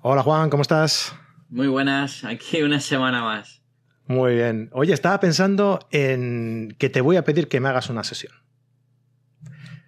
Hola 0.00 0.22
Juan, 0.22 0.48
¿cómo 0.48 0.62
estás? 0.62 1.12
Muy 1.48 1.66
buenas, 1.66 2.22
aquí 2.24 2.62
una 2.62 2.78
semana 2.78 3.24
más. 3.24 3.62
Muy 4.06 4.36
bien. 4.36 4.70
Oye, 4.72 4.94
estaba 4.94 5.18
pensando 5.18 5.80
en 5.90 6.76
que 6.78 6.88
te 6.88 7.00
voy 7.00 7.16
a 7.16 7.24
pedir 7.24 7.48
que 7.48 7.58
me 7.58 7.68
hagas 7.68 7.90
una 7.90 8.04
sesión. 8.04 8.32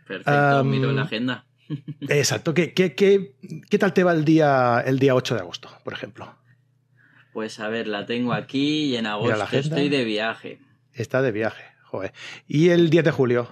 Perfecto, 0.08 0.64
miro 0.64 0.90
la 0.90 1.02
agenda. 1.02 1.46
Exacto. 2.08 2.54
¿Qué, 2.54 2.74
qué, 2.74 2.96
qué, 2.96 3.36
qué 3.70 3.78
tal 3.78 3.94
te 3.94 4.02
va 4.02 4.12
el 4.12 4.24
día, 4.24 4.82
el 4.84 4.98
día 4.98 5.14
8 5.14 5.36
de 5.36 5.40
agosto, 5.42 5.70
por 5.84 5.92
ejemplo? 5.92 6.34
Pues 7.32 7.60
a 7.60 7.68
ver, 7.68 7.86
la 7.86 8.04
tengo 8.04 8.32
aquí 8.32 8.86
y 8.86 8.96
en 8.96 9.06
agosto 9.06 9.56
estoy 9.56 9.88
de 9.88 10.02
viaje. 10.02 10.58
Está 10.92 11.22
de 11.22 11.30
viaje, 11.30 11.62
joder. 11.84 12.12
¿Y 12.48 12.70
el 12.70 12.90
10 12.90 13.04
de 13.04 13.10
julio? 13.12 13.48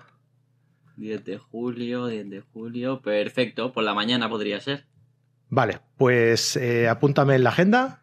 10 0.96 1.24
de 1.24 1.38
julio, 1.38 2.08
10 2.08 2.28
de 2.28 2.40
julio, 2.40 3.00
perfecto. 3.00 3.72
Por 3.72 3.84
la 3.84 3.94
mañana 3.94 4.28
podría 4.28 4.60
ser. 4.60 4.87
Vale, 5.50 5.78
pues 5.96 6.56
eh, 6.56 6.88
apúntame 6.88 7.34
en 7.34 7.44
la 7.44 7.50
agenda 7.50 8.02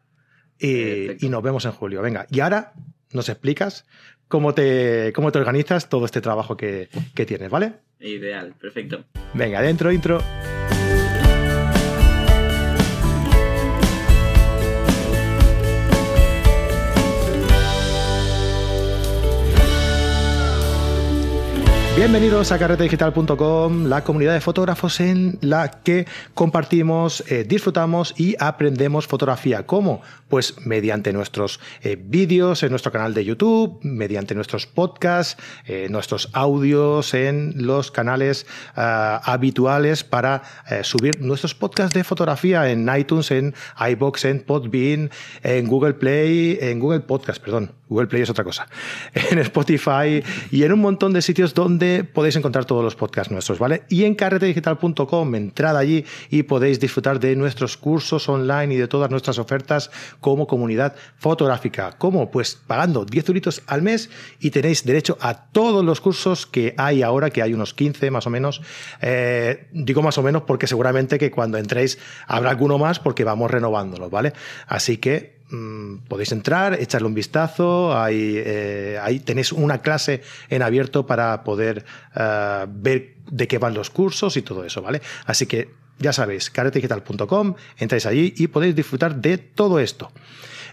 y, 0.59 1.17
nos 1.29 1.43
vemos 1.43 1.65
en 1.65 1.71
julio. 1.71 2.01
Venga, 2.01 2.27
y 2.31 2.39
ahora 2.39 2.73
nos 3.11 3.29
explicas 3.29 3.85
cómo 4.27 4.53
te, 4.53 5.13
cómo 5.13 5.31
te 5.31 5.39
organizas 5.39 5.89
todo 5.89 6.05
este 6.05 6.21
trabajo 6.21 6.57
que, 6.57 6.89
que 7.13 7.25
tienes, 7.25 7.49
¿vale? 7.49 7.73
Ideal, 7.99 8.53
perfecto. 8.59 9.05
Venga, 9.33 9.61
dentro, 9.61 9.91
intro. 9.91 10.21
Bienvenidos 21.95 22.51
a 22.51 22.59
carretedigital.com, 22.59 23.85
la 23.85 24.03
comunidad 24.03 24.33
de 24.33 24.41
fotógrafos 24.41 24.99
en 24.99 25.37
la 25.39 25.71
que 25.81 26.05
compartimos, 26.33 27.23
eh, 27.31 27.45
disfrutamos 27.47 28.13
y 28.17 28.35
aprendemos 28.37 29.07
fotografía. 29.07 29.65
¿Cómo? 29.65 30.01
Pues 30.27 30.55
mediante 30.65 31.13
nuestros 31.13 31.61
eh, 31.83 31.97
vídeos 31.97 32.63
en 32.63 32.71
nuestro 32.71 32.91
canal 32.91 33.13
de 33.13 33.23
YouTube, 33.23 33.79
mediante 33.81 34.35
nuestros 34.35 34.67
podcasts, 34.67 35.41
eh, 35.67 35.87
nuestros 35.89 36.29
audios 36.33 37.13
en 37.13 37.65
los 37.65 37.91
canales 37.91 38.45
ah, 38.75 39.21
habituales 39.23 40.03
para 40.03 40.43
subir 40.83 41.21
nuestros 41.21 41.55
podcasts 41.55 41.93
de 41.93 42.03
fotografía 42.03 42.69
en 42.69 42.89
iTunes, 42.93 43.31
en 43.31 43.55
iBox, 43.91 44.25
en 44.25 44.41
Podbean, 44.41 45.11
en 45.43 45.67
Google 45.67 45.93
Play, 45.93 46.57
en 46.59 46.81
Google 46.81 46.99
Podcast, 46.99 47.41
perdón. 47.41 47.71
Google 47.87 48.07
Play 48.07 48.23
es 48.23 48.29
otra 48.29 48.43
cosa. 48.43 48.67
En 49.31 49.39
Spotify 49.39 50.23
y 50.51 50.63
en 50.63 50.73
un 50.73 50.81
montón 50.81 51.13
de 51.13 51.21
sitios 51.21 51.53
donde 51.53 51.84
podéis 52.13 52.35
encontrar 52.35 52.65
todos 52.65 52.83
los 52.83 52.95
podcasts 52.95 53.31
nuestros, 53.31 53.59
¿vale? 53.59 53.83
Y 53.89 54.03
en 54.03 54.15
carretedigital.com, 54.15 55.35
entrad 55.35 55.77
allí 55.77 56.05
y 56.29 56.43
podéis 56.43 56.79
disfrutar 56.79 57.19
de 57.19 57.35
nuestros 57.35 57.77
cursos 57.77 58.27
online 58.29 58.75
y 58.75 58.77
de 58.77 58.87
todas 58.87 59.09
nuestras 59.09 59.37
ofertas 59.39 59.91
como 60.19 60.47
comunidad 60.47 60.95
fotográfica. 61.17 61.93
¿Cómo? 61.97 62.31
Pues 62.31 62.55
pagando 62.55 63.05
10 63.05 63.29
euritos 63.29 63.63
al 63.67 63.81
mes 63.81 64.09
y 64.39 64.51
tenéis 64.51 64.85
derecho 64.85 65.17
a 65.21 65.51
todos 65.51 65.83
los 65.83 66.01
cursos 66.01 66.45
que 66.45 66.73
hay 66.77 67.01
ahora, 67.01 67.29
que 67.29 67.41
hay 67.41 67.53
unos 67.53 67.73
15 67.73 68.11
más 68.11 68.27
o 68.27 68.29
menos. 68.29 68.61
Eh, 69.01 69.67
digo 69.71 70.01
más 70.01 70.17
o 70.17 70.23
menos 70.23 70.43
porque 70.43 70.67
seguramente 70.67 71.17
que 71.17 71.31
cuando 71.31 71.57
entréis 71.57 71.97
habrá 72.27 72.49
alguno 72.49 72.77
más 72.77 72.99
porque 72.99 73.23
vamos 73.23 73.51
renovándolos, 73.51 74.09
¿vale? 74.09 74.33
Así 74.67 74.97
que 74.97 75.34
Mm, 75.49 75.97
podéis 76.07 76.31
entrar, 76.31 76.73
echarle 76.79 77.07
un 77.07 77.13
vistazo, 77.13 77.95
ahí, 77.95 78.33
eh, 78.37 78.99
ahí, 79.01 79.19
tenéis 79.19 79.51
una 79.51 79.79
clase 79.79 80.21
en 80.49 80.63
abierto 80.63 81.05
para 81.05 81.43
poder 81.43 81.85
eh, 82.15 82.65
ver 82.67 83.13
de 83.29 83.47
qué 83.47 83.59
van 83.59 83.75
los 83.75 83.91
cursos 83.91 84.37
y 84.37 84.41
todo 84.41 84.63
eso, 84.63 84.81
¿vale? 84.81 85.01
Así 85.25 85.45
que 85.45 85.69
ya 85.99 86.13
sabéis, 86.13 86.49
caretedigital.com, 86.49 87.55
entráis 87.77 88.05
allí 88.07 88.33
y 88.35 88.47
podéis 88.47 88.75
disfrutar 88.75 89.15
de 89.17 89.37
todo 89.37 89.79
esto. 89.79 90.11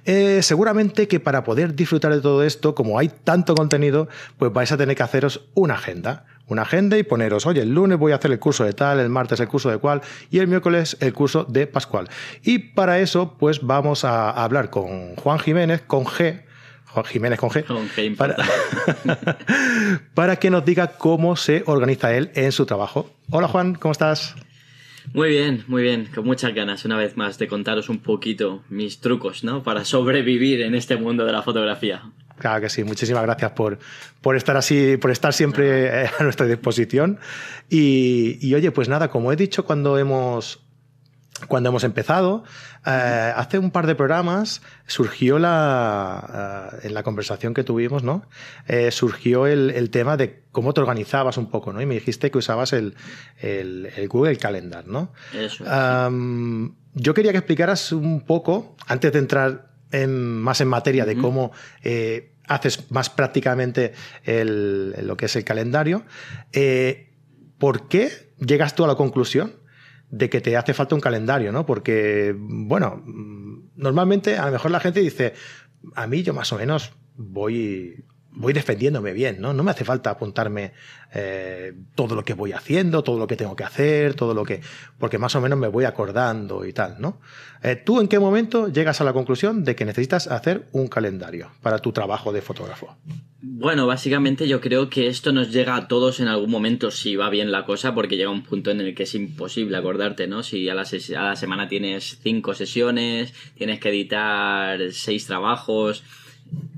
Eh, 0.05 0.41
seguramente 0.43 1.07
que 1.07 1.21
para 1.21 1.45
poder 1.45 1.75
disfrutar 1.75 2.13
de 2.13 2.21
todo 2.21 2.43
esto, 2.43 2.75
como 2.75 2.99
hay 2.99 3.09
tanto 3.09 3.55
contenido, 3.55 4.09
pues 4.39 4.53
vais 4.53 4.73
a 4.73 4.77
tener 4.77 4.97
que 4.97 5.03
haceros 5.03 5.43
una 5.55 5.75
agenda 5.75 6.25
una 6.47 6.63
agenda 6.63 6.99
y 6.99 7.03
poneros, 7.03 7.47
oye, 7.47 7.63
el 7.63 7.75
lunes 7.75 7.99
voy 7.99 8.13
a 8.13 8.17
hacer 8.17 8.31
el 8.31 8.39
curso 8.39 8.65
de 8.65 8.73
tal, 8.73 9.01
el 9.01 9.09
martes 9.09 9.41
el 9.41 9.49
curso 9.49 9.71
de 9.71 9.79
cual 9.79 10.03
y 10.31 10.39
el 10.39 10.49
miércoles 10.49 10.97
el 11.01 11.13
curso 11.13 11.45
de 11.45 11.67
Pascual. 11.67 12.09
Y 12.43 12.59
para 12.59 12.99
eso, 13.01 13.37
pues 13.39 13.63
vamos 13.63 14.05
a 14.05 14.31
hablar 14.31 14.71
con 14.71 15.17
Juan 15.17 15.39
Jiménez, 15.39 15.83
con 15.83 16.05
G, 16.05 16.43
Juan 16.87 17.05
Jiménez 17.07 17.39
con 17.39 17.51
G, 17.51 17.65
con 17.65 17.89
G 17.89 18.17
para, 18.17 18.37
para 20.15 20.37
que 20.37 20.51
nos 20.51 20.65
diga 20.65 20.99
cómo 20.99 21.37
se 21.37 21.63
organiza 21.67 22.15
él 22.15 22.31
en 22.35 22.53
su 22.53 22.67
trabajo. 22.67 23.11
Hola 23.31 23.49
Juan, 23.49 23.75
¿cómo 23.75 23.93
estás? 23.93 24.35
Muy 25.15 25.31
bien, 25.31 25.65
muy 25.67 25.83
bien, 25.83 26.09
con 26.15 26.25
muchas 26.25 26.55
ganas 26.55 26.85
una 26.85 26.97
vez 26.97 27.17
más 27.17 27.39
de 27.39 27.49
contaros 27.49 27.89
un 27.89 27.99
poquito 27.99 28.63
mis 28.69 29.01
trucos, 29.01 29.43
¿no? 29.43 29.63
Para 29.63 29.85
sobrevivir 29.85 30.63
en 30.63 30.75
este 30.75 30.97
mundo 30.97 31.27
de 31.27 31.33
la 31.33 31.43
fotografía. 31.43 32.03
Claro 32.43 32.61
que 32.61 32.69
sí, 32.69 32.83
muchísimas 32.83 33.23
gracias 33.23 33.53
por, 33.53 33.79
por 34.21 34.35
estar 34.35 34.57
así, 34.57 34.97
por 34.97 35.13
estar 35.13 35.33
siempre 35.33 36.07
eh, 36.07 36.11
a 36.19 36.25
nuestra 36.25 36.45
disposición. 36.45 37.21
Y, 37.71 38.53
oye, 38.53 38.73
pues 38.73 38.89
nada, 38.89 39.11
como 39.11 39.31
he 39.31 39.37
dicho 39.37 39.65
cuando 39.65 39.97
hemos, 39.97 40.59
cuando 41.47 41.69
hemos 41.69 41.85
empezado, 41.85 42.43
eh, 42.85 43.33
hace 43.37 43.61
un 43.61 43.71
par 43.71 43.87
de 43.87 43.95
programas 43.95 44.61
surgió 44.89 45.39
la, 45.39 46.73
eh, 46.83 46.89
en 46.89 46.95
la 46.95 47.05
conversación 47.05 47.55
que 47.55 47.63
tuvimos, 47.63 48.03
¿no? 48.03 48.27
surgió 48.91 49.47
el, 49.47 49.91
tema 49.91 50.17
de 50.17 50.43
cómo 50.51 50.75
te 50.75 50.81
organizabas 50.81 51.37
un 51.37 51.49
poco, 51.49 51.73
¿no? 51.73 51.81
Y 51.81 51.87
me 51.87 51.95
dijiste 51.95 52.33
que 52.33 52.39
usabas 52.39 52.73
el, 52.73 52.97
el, 53.39 54.09
Google 54.09 54.37
Calendar, 54.37 54.89
¿no? 54.89 55.13
Eso. 55.33 55.65
yo 56.95 57.15
quería 57.15 57.31
que 57.31 57.39
explicaras 57.39 57.93
un 57.93 58.23
poco, 58.23 58.75
antes 58.89 59.13
de 59.13 59.21
entrar 59.21 59.73
en, 59.93 60.41
más 60.41 60.61
en 60.61 60.69
materia 60.69 61.05
de 61.05 61.17
cómo 61.17 61.53
haces 62.49 62.91
más 62.91 63.11
prácticamente 63.11 63.93
lo 64.25 65.17
que 65.17 65.27
es 65.27 65.37
el 65.37 65.45
calendario, 65.45 66.05
eh, 66.53 67.15
¿por 67.59 67.89
qué 67.89 68.33
llegas 68.39 68.75
tú 68.75 68.85
a 68.85 68.89
la 68.89 68.95
conclusión 68.95 69.55
de 70.11 70.29
que 70.29 70.41
te 70.41 70.57
hace 70.57 70.75
falta 70.75 70.95
un 70.95 71.01
calendario? 71.01 71.53
¿no? 71.53 71.67
Porque, 71.67 72.35
bueno, 72.37 73.03
normalmente 73.77 74.39
a 74.39 74.47
lo 74.47 74.53
mejor 74.53 74.71
la 74.71 74.81
gente 74.81 75.01
dice, 75.01 75.35
a 75.95 76.07
mí 76.07 76.23
yo 76.23 76.35
más 76.35 76.53
o 76.53 76.59
menos 76.59 76.93
voy 77.15 78.05
voy 78.35 78.53
defendiéndome 78.53 79.13
bien, 79.13 79.41
¿no? 79.41 79.53
No 79.53 79.63
me 79.63 79.71
hace 79.71 79.85
falta 79.85 80.11
apuntarme 80.11 80.73
eh, 81.15 81.73
todo 81.95 82.15
lo 82.15 82.25
que 82.25 82.35
voy 82.35 82.53
haciendo, 82.53 83.03
todo 83.03 83.19
lo 83.19 83.27
que 83.27 83.37
tengo 83.37 83.55
que 83.55 83.65
hacer, 83.65 84.15
todo 84.15 84.35
lo 84.35 84.45
que. 84.45 84.61
porque 84.99 85.19
más 85.19 85.35
o 85.35 85.41
menos 85.41 85.59
me 85.59 85.69
voy 85.69 85.85
acordando 85.85 86.65
y 86.65 86.73
tal, 86.73 86.97
¿no? 86.99 87.21
Eh, 87.63 87.77
¿Tú 87.77 88.01
en 88.01 88.09
qué 88.09 88.19
momento 88.19 88.69
llegas 88.69 89.01
a 89.01 89.05
la 89.05 89.13
conclusión 89.13 89.65
de 89.65 89.77
que 89.77 89.85
necesitas 89.85 90.27
hacer 90.27 90.67
un 90.73 90.89
calendario 90.89 91.51
para 91.63 91.79
tu 91.79 91.93
trabajo 91.93 92.33
de 92.33 92.43
fotógrafo? 92.43 92.97
Bueno, 93.41 93.87
básicamente 93.87 94.49
yo 94.49 94.61
creo 94.61 94.89
que 94.89 95.09
esto 95.09 95.33
nos 95.33 95.53
llega 95.53 95.77
a 95.77 95.89
todos 95.89 96.21
en 96.21 96.29
algún 96.29 96.51
momento 96.51 96.91
si 96.91 97.17
va 97.17 97.29
bien 97.29 97.53
la 97.53 97.65
cosa, 97.65 97.95
porque 97.95 98.17
llega 98.17 98.31
un 98.31 98.43
punto 98.43 98.71
en 98.71 98.81
el 98.81 98.95
que 98.95 99.03
es 99.03 99.15
imposible 99.15 99.77
acordarte, 99.77 100.27
¿no? 100.27 100.43
Si 100.43 100.69
a 100.69 100.75
la, 100.75 100.83
a 100.83 101.23
la 101.23 101.37
semana 101.37 101.69
tienes 101.69 102.19
cinco 102.23 102.55
sesiones, 102.55 103.35
tienes 103.57 103.79
que 103.79 103.91
editar 103.91 104.81
seis 104.93 105.27
trabajos 105.27 106.03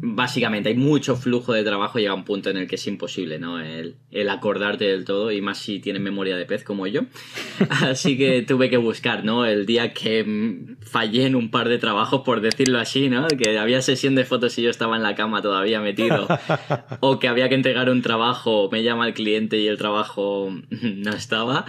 básicamente 0.05 0.69
hay 0.69 0.77
mucho 0.77 1.17
flujo 1.17 1.53
de 1.53 1.65
trabajo, 1.65 1.99
llega 1.99 2.15
un 2.15 2.25
punto 2.25 2.51
en 2.51 2.59
el 2.59 2.67
que 2.67 2.75
es 2.75 2.87
imposible, 2.87 3.39
¿no? 3.39 3.59
El, 3.61 3.97
acordarte 4.29 4.85
del 4.85 5.05
todo, 5.05 5.33
y 5.33 5.41
más 5.41 5.59
si 5.59 5.79
tienes 5.79 6.03
memoria 6.03 6.37
de 6.37 6.45
pez 6.45 6.65
como 6.65 6.87
yo. 6.87 7.03
Así 7.71 8.17
que 8.19 8.43
tuve 8.43 8.69
que 8.69 8.77
buscar, 8.77 9.25
¿no? 9.25 9.47
El 9.47 9.67
día 9.67 9.93
que 9.93 10.77
fallé 10.81 11.27
en 11.27 11.35
un 11.35 11.51
par 11.51 11.69
de 11.69 11.79
trabajos, 11.79 12.23
por 12.23 12.41
decirlo 12.41 12.79
así, 12.79 13.09
¿no? 13.09 13.27
Que 13.29 13.59
había 13.59 13.81
sesión 13.81 14.15
de 14.15 14.25
fotos 14.25 14.59
y 14.59 14.63
yo 14.63 14.71
estaba 14.71 14.97
en 14.97 15.03
la 15.03 15.15
cama 15.15 15.41
todavía 15.41 15.81
metido. 15.81 16.27
o 17.01 17.19
que 17.19 17.29
había 17.29 17.49
que 17.49 17.55
entregar 17.55 17.89
un 17.91 18.03
trabajo, 18.03 18.69
me 18.71 18.83
llama 18.83 19.07
el 19.07 19.15
cliente 19.15 19.59
y 19.59 19.69
el 19.69 19.79
trabajo 19.79 20.53
no 20.71 21.11
estaba. 21.13 21.65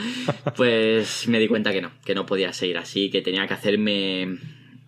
Pues 0.56 1.28
me 1.28 1.40
di 1.40 1.48
cuenta 1.48 1.72
que 1.72 1.82
no, 1.82 1.92
que 2.04 2.16
no 2.16 2.26
podía 2.26 2.54
seguir 2.54 2.78
así, 2.78 3.10
que 3.10 3.22
tenía 3.22 3.48
que 3.48 3.54
hacerme 3.54 4.38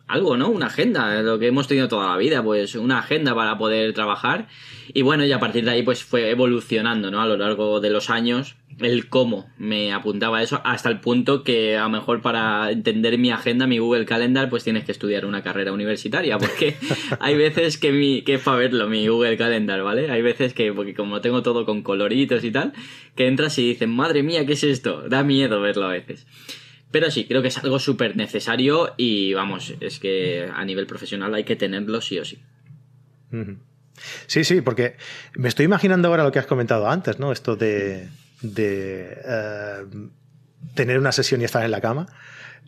algo, 0.07 0.37
¿no? 0.37 0.49
Una 0.49 0.67
agenda, 0.67 1.21
lo 1.21 1.37
que 1.39 1.47
hemos 1.47 1.67
tenido 1.67 1.87
toda 1.87 2.09
la 2.09 2.17
vida, 2.17 2.43
pues 2.43 2.75
una 2.75 2.99
agenda 2.99 3.35
para 3.35 3.57
poder 3.57 3.93
trabajar. 3.93 4.47
Y 4.93 5.01
bueno, 5.01 5.25
y 5.25 5.31
a 5.31 5.39
partir 5.39 5.65
de 5.65 5.71
ahí 5.71 5.83
pues 5.83 6.03
fue 6.03 6.29
evolucionando, 6.29 7.11
¿no? 7.11 7.21
A 7.21 7.27
lo 7.27 7.35
largo 7.37 7.81
de 7.81 7.89
los 7.89 8.09
años, 8.09 8.55
el 8.79 9.09
cómo 9.09 9.49
me 9.57 9.91
apuntaba 9.91 10.41
eso, 10.41 10.61
hasta 10.63 10.89
el 10.89 10.99
punto 10.99 11.43
que 11.43 11.77
a 11.77 11.83
lo 11.83 11.89
mejor 11.89 12.21
para 12.21 12.71
entender 12.71 13.17
mi 13.17 13.31
agenda, 13.31 13.67
mi 13.67 13.79
Google 13.79 14.05
Calendar, 14.05 14.49
pues 14.49 14.63
tienes 14.63 14.85
que 14.85 14.91
estudiar 14.91 15.25
una 15.25 15.43
carrera 15.43 15.73
universitaria, 15.73 16.37
porque 16.37 16.77
hay 17.19 17.35
veces 17.35 17.77
que 17.77 17.91
mi, 17.91 18.21
que 18.21 18.35
es 18.35 18.41
para 18.41 18.57
verlo, 18.57 18.87
mi 18.87 19.07
Google 19.07 19.35
Calendar, 19.35 19.81
¿vale? 19.83 20.09
Hay 20.09 20.21
veces 20.21 20.53
que, 20.53 20.71
porque 20.71 20.93
como 20.93 21.19
tengo 21.21 21.41
todo 21.41 21.65
con 21.65 21.81
coloritos 21.81 22.43
y 22.45 22.51
tal, 22.51 22.71
que 23.15 23.27
entras 23.27 23.57
y 23.57 23.67
dices, 23.67 23.89
madre 23.89 24.23
mía, 24.23 24.45
¿qué 24.45 24.53
es 24.53 24.63
esto? 24.63 25.03
Da 25.09 25.23
miedo 25.23 25.59
verlo 25.59 25.85
a 25.85 25.89
veces. 25.91 26.27
Pero 26.91 27.11
sí, 27.11 27.25
creo 27.27 27.41
que 27.41 27.49
es 27.49 27.57
algo 27.57 27.79
súper 27.79 28.15
necesario 28.15 28.93
y 28.97 29.33
vamos, 29.33 29.73
es 29.81 29.99
que 29.99 30.49
a 30.53 30.63
nivel 30.63 30.87
profesional 30.87 31.33
hay 31.33 31.43
que 31.43 31.55
tenerlo 31.55 31.99
sí 32.01 32.17
o 32.19 32.25
sí. 32.25 32.39
Sí, 34.27 34.43
sí, 34.43 34.61
porque 34.61 34.95
me 35.35 35.49
estoy 35.49 35.65
imaginando 35.65 36.07
ahora 36.07 36.23
lo 36.23 36.31
que 36.31 36.39
has 36.39 36.45
comentado 36.45 36.89
antes, 36.89 37.19
¿no? 37.19 37.31
Esto 37.31 37.55
de, 37.55 38.07
de 38.41 39.17
eh, 39.25 39.85
tener 40.75 40.99
una 40.99 41.11
sesión 41.11 41.41
y 41.41 41.45
estar 41.45 41.63
en 41.65 41.71
la 41.71 41.81
cama. 41.81 42.07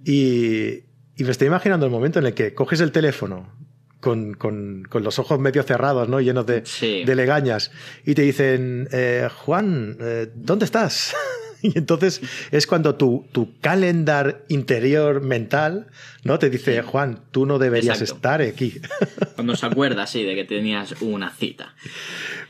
Y, 0.05 0.83
Y 1.15 1.23
me 1.23 1.31
estoy 1.31 1.47
imaginando 1.47 1.85
el 1.85 1.91
momento 1.91 2.19
en 2.19 2.25
el 2.25 2.33
que 2.33 2.53
coges 2.53 2.79
el 2.81 2.91
teléfono 2.91 3.53
con, 3.99 4.33
con, 4.33 4.83
con 4.89 5.03
los 5.03 5.19
ojos 5.19 5.39
medio 5.39 5.61
cerrados, 5.63 6.07
¿no? 6.09 6.19
Llenos 6.21 6.45
de, 6.45 6.65
Sí. 6.65 7.03
de 7.05 7.15
legañas. 7.15 7.71
Y 8.05 8.15
te 8.15 8.21
dicen, 8.23 8.87
eh, 8.91 9.27
Juan, 9.43 9.97
eh, 9.99 10.29
¿dónde 10.33 10.65
estás? 10.65 11.13
Y 11.63 11.77
entonces 11.77 12.21
es 12.51 12.67
cuando 12.67 12.95
tu, 12.95 13.25
tu 13.31 13.59
calendar 13.59 14.45
interior 14.47 15.21
mental, 15.21 15.87
¿no? 16.23 16.39
Te 16.39 16.49
dice, 16.49 16.81
Juan, 16.81 17.19
tú 17.31 17.45
no 17.45 17.59
deberías 17.59 18.01
Exacto. 18.01 18.15
estar 18.15 18.41
aquí. 18.41 18.79
Cuando 19.35 19.55
se 19.55 19.65
acuerda, 19.65 20.05
sí, 20.07 20.23
de 20.23 20.35
que 20.35 20.43
tenías 20.45 21.01
una 21.01 21.29
cita. 21.31 21.75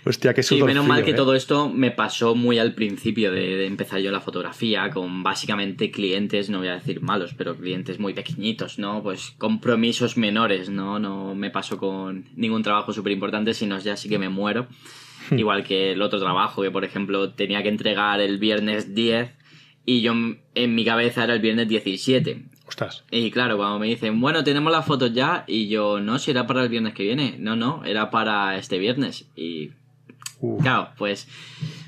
Hostia, 0.05 0.33
qué 0.33 0.41
Sí, 0.43 0.55
sudor 0.55 0.67
menos 0.69 0.87
mal 0.87 1.03
que 1.03 1.11
¿eh? 1.11 1.15
todo 1.15 1.35
esto 1.35 1.69
me 1.69 1.91
pasó 1.91 2.33
muy 2.33 2.57
al 2.57 2.73
principio 2.73 3.31
de, 3.31 3.41
de 3.57 3.65
empezar 3.65 3.99
yo 3.99 4.11
la 4.11 4.21
fotografía, 4.21 4.89
con 4.89 5.23
básicamente 5.23 5.91
clientes, 5.91 6.49
no 6.49 6.59
voy 6.59 6.69
a 6.69 6.75
decir 6.75 7.01
malos, 7.01 7.33
pero 7.37 7.55
clientes 7.55 7.99
muy 7.99 8.13
pequeñitos, 8.13 8.79
¿no? 8.79 9.03
Pues 9.03 9.33
compromisos 9.37 10.17
menores, 10.17 10.69
¿no? 10.69 10.99
No 10.99 11.35
me 11.35 11.51
pasó 11.51 11.77
con 11.77 12.25
ningún 12.35 12.63
trabajo 12.63 12.93
súper 12.93 13.11
importante, 13.11 13.53
sino 13.53 13.77
ya 13.79 13.97
sí 13.97 14.09
que 14.09 14.17
me 14.19 14.29
muero. 14.29 14.67
Hmm. 15.29 15.39
Igual 15.39 15.63
que 15.63 15.91
el 15.91 16.01
otro 16.01 16.19
trabajo, 16.19 16.61
que 16.61 16.71
por 16.71 16.83
ejemplo 16.83 17.31
tenía 17.31 17.63
que 17.63 17.69
entregar 17.69 18.21
el 18.21 18.37
viernes 18.37 18.95
10 18.95 19.31
y 19.85 20.01
yo 20.01 20.13
en 20.55 20.75
mi 20.75 20.85
cabeza 20.85 21.23
era 21.23 21.33
el 21.33 21.39
viernes 21.39 21.67
17. 21.67 22.45
Ostras. 22.67 23.03
Y 23.09 23.31
claro, 23.31 23.57
cuando 23.57 23.79
me 23.79 23.87
dicen, 23.87 24.21
bueno, 24.21 24.43
tenemos 24.43 24.71
las 24.71 24.85
fotos 24.85 25.11
ya, 25.11 25.43
y 25.47 25.67
yo, 25.67 25.99
no, 25.99 26.19
si 26.19 26.29
era 26.29 26.45
para 26.45 26.61
el 26.61 26.69
viernes 26.69 26.93
que 26.93 27.01
viene. 27.01 27.37
No, 27.39 27.55
no, 27.55 27.83
era 27.83 28.11
para 28.11 28.55
este 28.57 28.77
viernes. 28.77 29.27
Y 29.35 29.71
Uf. 30.39 30.61
claro, 30.61 30.89
pues, 30.95 31.27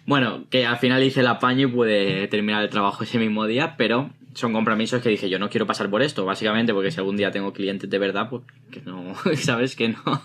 bueno, 0.08 0.46
que 0.50 0.66
al 0.66 0.78
final 0.78 1.04
hice 1.04 1.20
el 1.20 1.28
apaño 1.28 1.68
y 1.68 1.72
pude 1.72 2.28
terminar 2.30 2.64
el 2.64 2.70
trabajo 2.70 3.04
ese 3.04 3.20
mismo 3.20 3.46
día, 3.46 3.76
pero 3.78 4.10
son 4.34 4.54
compromisos 4.54 5.02
que 5.02 5.10
dije, 5.10 5.30
yo 5.30 5.40
no 5.40 5.50
quiero 5.50 5.68
pasar 5.68 5.90
por 5.90 6.02
esto, 6.02 6.26
básicamente, 6.26 6.74
porque 6.74 6.92
si 6.92 7.00
algún 7.00 7.18
día 7.18 7.32
tengo 7.32 7.54
clientes 7.54 7.90
de 7.90 7.98
verdad, 7.98 8.30
pues 8.30 8.44
que 8.72 8.82
no, 8.82 9.14
sabes 9.38 9.76
que 9.76 9.90
no, 9.90 10.24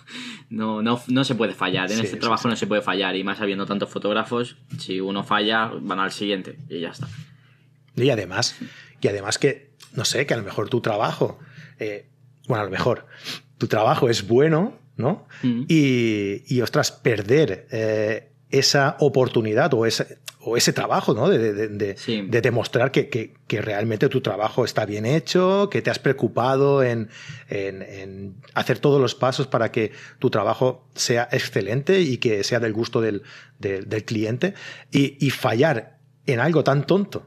no, 0.51 0.83
no, 0.83 1.01
no 1.09 1.25
se 1.25 1.35
puede 1.35 1.55
fallar. 1.55 1.91
En 1.91 1.99
Sí, 1.99 2.05
este 2.05 2.17
trabajo 2.19 2.43
sí. 2.43 2.49
no 2.49 2.57
se 2.57 2.67
puede 2.67 2.83
fallar, 2.83 3.17
y 3.17 3.25
más 3.25 3.41
habiendo 3.41 3.67
tantos 3.67 3.91
fotógrafos, 3.91 4.57
si 4.79 5.01
uno 5.01 5.25
falla, 5.25 5.71
van 5.81 6.01
al 6.01 6.13
siguiente, 6.13 6.57
y 6.69 6.81
ya 6.81 6.91
está. 6.91 7.09
Y 7.97 8.11
además, 8.11 8.57
y 9.01 9.09
además 9.09 9.39
que, 9.39 9.71
no 9.95 10.05
sé, 10.05 10.27
que 10.27 10.35
a 10.35 10.37
lo 10.37 10.43
mejor 10.43 10.69
tu 10.69 10.81
trabajo, 10.81 11.39
eh, 11.79 12.09
bueno, 12.49 12.63
a 12.63 12.65
lo 12.67 12.71
mejor 12.71 13.07
tu 13.59 13.67
trabajo 13.67 14.09
es 14.09 14.27
bueno, 14.27 14.79
¿no? 14.97 15.27
Mm. 15.43 15.65
Y, 15.69 16.43
y, 16.55 16.61
ostras, 16.61 16.93
perder 16.93 17.67
eh, 17.71 18.31
esa 18.51 18.97
oportunidad 19.01 19.73
o 19.75 19.87
ese, 19.87 20.19
o 20.49 20.57
ese 20.57 20.73
trabajo, 20.73 21.13
¿no? 21.13 21.29
De, 21.29 21.53
de- 21.53 21.69
de- 21.69 21.97
Sí. 21.97 22.23
de 22.23 22.41
demostrar 22.41 22.93
que, 22.93 23.09
que- 23.09 23.35
que 23.49 23.61
realmente 23.61 24.09
tu 24.09 24.21
trabajo 24.21 24.65
está 24.65 24.87
bien 24.87 25.05
hecho, 25.05 25.69
que 25.71 25.83
te 25.83 25.91
has 25.91 25.99
preocupado 25.99 26.83
en, 26.85 27.09
en- 27.49 27.83
en 27.83 28.35
hacer 28.55 28.79
todos 28.79 29.01
los 29.01 29.15
pasos 29.17 29.49
para 29.49 29.73
que 29.73 29.91
tu 30.21 30.31
trabajo 30.31 30.87
sea 30.95 31.29
excelente 31.33 32.01
y 32.01 32.19
que 32.19 32.45
sea 32.45 32.61
del 32.61 32.73
gusto 32.73 33.01
del, 33.01 33.23
del- 33.59 33.89
del 33.89 34.05
cliente. 34.05 34.55
Y, 34.93 35.17
y 35.25 35.31
fallar 35.31 35.99
en 36.27 36.39
algo 36.41 36.63
tan 36.63 36.87
tonto. 36.87 37.27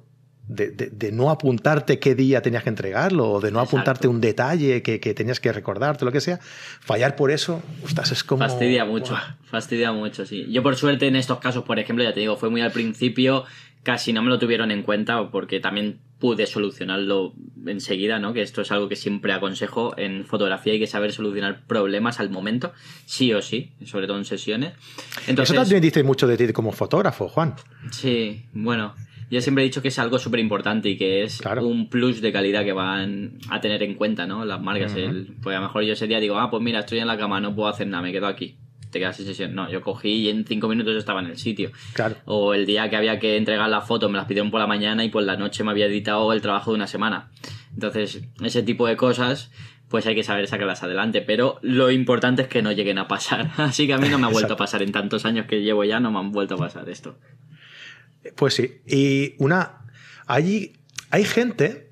De, 0.51 0.71
de- 0.71 0.89
de 0.89 1.11
no 1.11 1.29
apuntarte 1.29 1.99
qué 1.99 2.15
día 2.15 2.41
tenías 2.41 2.63
que 2.63 2.69
entregarlo, 2.69 3.29
o 3.33 3.39
de 3.39 3.51
no 3.51 3.59
Exacto. 3.59 3.77
apuntarte 3.77 4.07
un 4.07 4.19
detalle 4.19 4.81
que, 4.81 4.99
que 4.99 5.13
tenías 5.13 5.39
que 5.39 5.53
recordarte, 5.53 6.03
lo 6.05 6.11
que 6.11 6.21
sea, 6.21 6.39
fallar 6.81 7.15
por 7.15 7.29
eso, 7.29 7.61
ostras, 7.85 8.11
es 8.11 8.23
como. 8.23 8.39
Fastidia 8.43 8.83
mucho, 8.83 9.15
fastidia 9.45 9.91
mucho, 9.91 10.25
sí. 10.25 10.47
Yo 10.49 10.63
por 10.63 10.75
suerte 10.75 11.05
en 11.07 11.15
estos 11.15 11.37
casos, 11.37 11.63
por 11.65 11.77
ejemplo, 11.77 12.03
ya 12.03 12.13
te 12.15 12.19
digo, 12.21 12.35
fue 12.35 12.49
muy 12.49 12.61
al 12.61 12.71
principio, 12.71 13.45
casi 13.83 14.11
no 14.11 14.23
me 14.23 14.29
lo 14.29 14.39
tuvieron 14.39 14.71
en 14.71 14.81
cuenta 14.81 15.29
porque 15.29 15.59
también 15.59 15.99
pude 16.17 16.47
solucionarlo 16.47 17.33
enseguida, 17.67 18.17
¿no? 18.19 18.33
Que 18.33 18.41
esto 18.41 18.61
es 18.63 18.71
algo 18.71 18.89
que 18.89 18.95
siempre 18.95 19.31
aconsejo 19.33 19.93
en 19.97 20.25
fotografía, 20.25 20.73
hay 20.73 20.79
que 20.79 20.87
saber 20.87 21.11
solucionar 21.13 21.61
problemas 21.67 22.19
al 22.19 22.31
momento, 22.31 22.73
sí 23.05 23.31
o 23.33 23.41
sí, 23.43 23.71
sobre 23.85 24.07
todo 24.07 24.17
en 24.17 24.25
sesiones. 24.25 24.73
Entonces, 25.27 25.53
Eso 25.53 25.61
también 25.61 25.81
dice 25.81 26.03
mucho 26.03 26.25
de 26.27 26.35
ti 26.37 26.51
como 26.53 26.71
fotógrafo, 26.71 27.29
Juan. 27.29 27.53
Sí, 27.91 28.45
bueno, 28.51 28.95
yo 29.29 29.41
siempre 29.41 29.63
he 29.63 29.67
dicho 29.67 29.81
que 29.81 29.89
es 29.89 29.99
algo 29.99 30.17
súper 30.19 30.39
importante 30.39 30.89
y 30.89 30.97
que 30.97 31.23
es 31.23 31.39
Claro. 31.41 31.65
un 31.67 31.89
plus 31.89 32.21
de 32.21 32.31
calidad 32.31 32.63
que 32.63 32.73
van 32.73 33.33
a 33.49 33.61
tener 33.61 33.83
en 33.83 33.95
cuenta, 33.95 34.25
¿no? 34.27 34.45
Las 34.45 34.61
marcas. 34.61 34.95
El- 34.95 35.35
pues 35.41 35.55
a 35.55 35.59
lo 35.59 35.67
mejor 35.67 35.83
yo 35.83 35.93
ese 35.93 36.07
día 36.07 36.19
digo, 36.19 36.37
ah, 36.39 36.49
pues 36.49 36.63
mira, 36.63 36.79
estoy 36.79 36.99
en 36.99 37.07
la 37.07 37.17
cama, 37.17 37.39
no 37.39 37.55
puedo 37.55 37.69
hacer 37.69 37.87
nada, 37.87 38.03
me 38.03 38.11
quedo 38.11 38.27
aquí. 38.27 38.57
Te 38.91 38.97
quedas 38.97 39.17
sin 39.17 39.27
sesión. 39.27 39.53
No, 39.53 39.69
yo 39.69 39.81
cogí 39.81 40.09
y 40.09 40.29
en 40.29 40.45
cinco 40.45 40.67
minutos 40.67 40.95
estaba 40.95 41.19
en 41.19 41.27
el 41.27 41.37
sitio. 41.37 41.71
Claro. 41.93 42.15
O 42.25 42.55
el 42.55 42.65
día 42.65 42.89
que 42.89 42.95
había 42.95 43.19
que 43.19 43.37
entregar 43.37 43.69
las 43.69 43.85
fotos 43.87 44.09
me 44.09 44.17
las 44.17 44.25
pidieron 44.25 44.49
por 44.49 44.59
la 44.59 44.65
mañana 44.65 45.05
y 45.05 45.09
por 45.09 45.21
la 45.21 45.37
noche 45.37 45.63
me 45.63 45.69
había 45.69 45.85
editado 45.85 46.33
el 46.33 46.41
trabajo 46.41 46.71
de 46.71 46.75
una 46.77 46.87
semana. 46.87 47.29
Entonces, 47.73 48.23
ese 48.43 48.63
tipo 48.63 48.87
de 48.87 48.97
cosas, 48.97 49.51
pues 49.89 50.07
hay 50.07 50.15
que 50.15 50.23
saber 50.23 50.47
sacarlas 50.47 50.81
adelante. 50.81 51.21
Pero 51.21 51.59
lo 51.61 51.91
importante 51.91 52.41
es 52.41 52.47
que 52.47 52.63
no 52.63 52.71
lleguen 52.71 52.97
a 52.97 53.07
pasar. 53.07 53.51
Así 53.57 53.85
que 53.85 53.93
a 53.93 53.99
mí 53.99 54.09
no 54.09 54.17
me 54.17 54.25
ha 54.25 54.29
vuelto 54.29 54.53
Exacto. 54.53 54.53
a 54.55 54.65
pasar. 54.65 54.81
En 54.81 54.91
tantos 54.91 55.23
años 55.23 55.45
que 55.45 55.61
llevo 55.61 55.83
ya 55.83 55.99
no 55.99 56.09
me 56.11 56.17
han 56.17 56.31
vuelto 56.31 56.55
a 56.55 56.57
pasar 56.57 56.89
esto. 56.89 57.15
Pues 58.35 58.53
sí. 58.55 58.81
Y 58.85 59.35
una. 59.39 59.85
Allí 60.27 60.73
hay 61.09 61.23
gente 61.23 61.89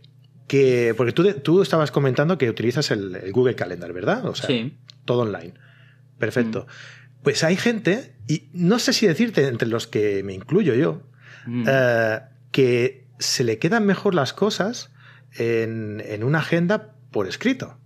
que. 0.48 0.94
Porque 0.98 1.12
tú, 1.14 1.32
tú 1.42 1.62
estabas 1.62 1.92
comentando 1.92 2.38
que 2.38 2.50
utilizas 2.50 2.92
el, 2.92 3.16
el 3.16 3.32
Google 3.32 3.56
Calendar, 3.56 3.94
¿verdad? 3.94 4.26
O 4.26 4.36
sea, 4.36 4.48
Sí. 4.48 4.78
todo 5.06 5.22
online. 5.22 5.54
Perfecto. 6.20 6.68
Pues 7.24 7.44
hay 7.44 7.56
gente, 7.58 8.14
y 8.28 8.44
no 8.54 8.80
sé 8.80 8.94
si 8.94 9.06
decirte 9.08 9.48
entre 9.48 9.68
los 9.68 9.88
que 9.88 10.24
me 10.24 10.34
incluyo 10.34 10.74
yo, 10.76 11.04
Mm. 11.46 11.66
eh, 11.68 12.20
que 12.52 13.06
se 13.20 13.44
le 13.46 13.58
quedan 13.58 13.86
mejor 13.86 14.14
las 14.14 14.34
cosas 14.34 14.92
en, 15.38 16.04
en 16.06 16.24
una 16.24 16.40
agenda 16.40 16.94
por 17.12 17.28
escrito. 17.28 17.78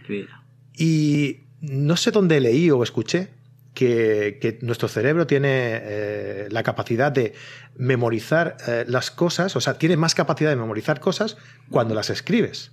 Escribirlo. 0.00 0.34
Y 0.76 1.40
no 1.60 1.96
sé 1.96 2.10
dónde 2.10 2.40
leí 2.40 2.70
o 2.70 2.82
escuché 2.82 3.28
que, 3.74 4.38
que 4.40 4.58
nuestro 4.62 4.88
cerebro 4.88 5.26
tiene 5.26 5.48
eh, 5.82 6.48
la 6.50 6.62
capacidad 6.62 7.12
de 7.12 7.34
memorizar 7.76 8.56
eh, 8.66 8.84
las 8.88 9.10
cosas, 9.10 9.54
o 9.56 9.60
sea, 9.60 9.74
tiene 9.74 9.96
más 9.96 10.14
capacidad 10.14 10.50
de 10.50 10.56
memorizar 10.56 11.00
cosas 11.00 11.36
cuando 11.70 11.94
las 11.94 12.10
escribes. 12.10 12.72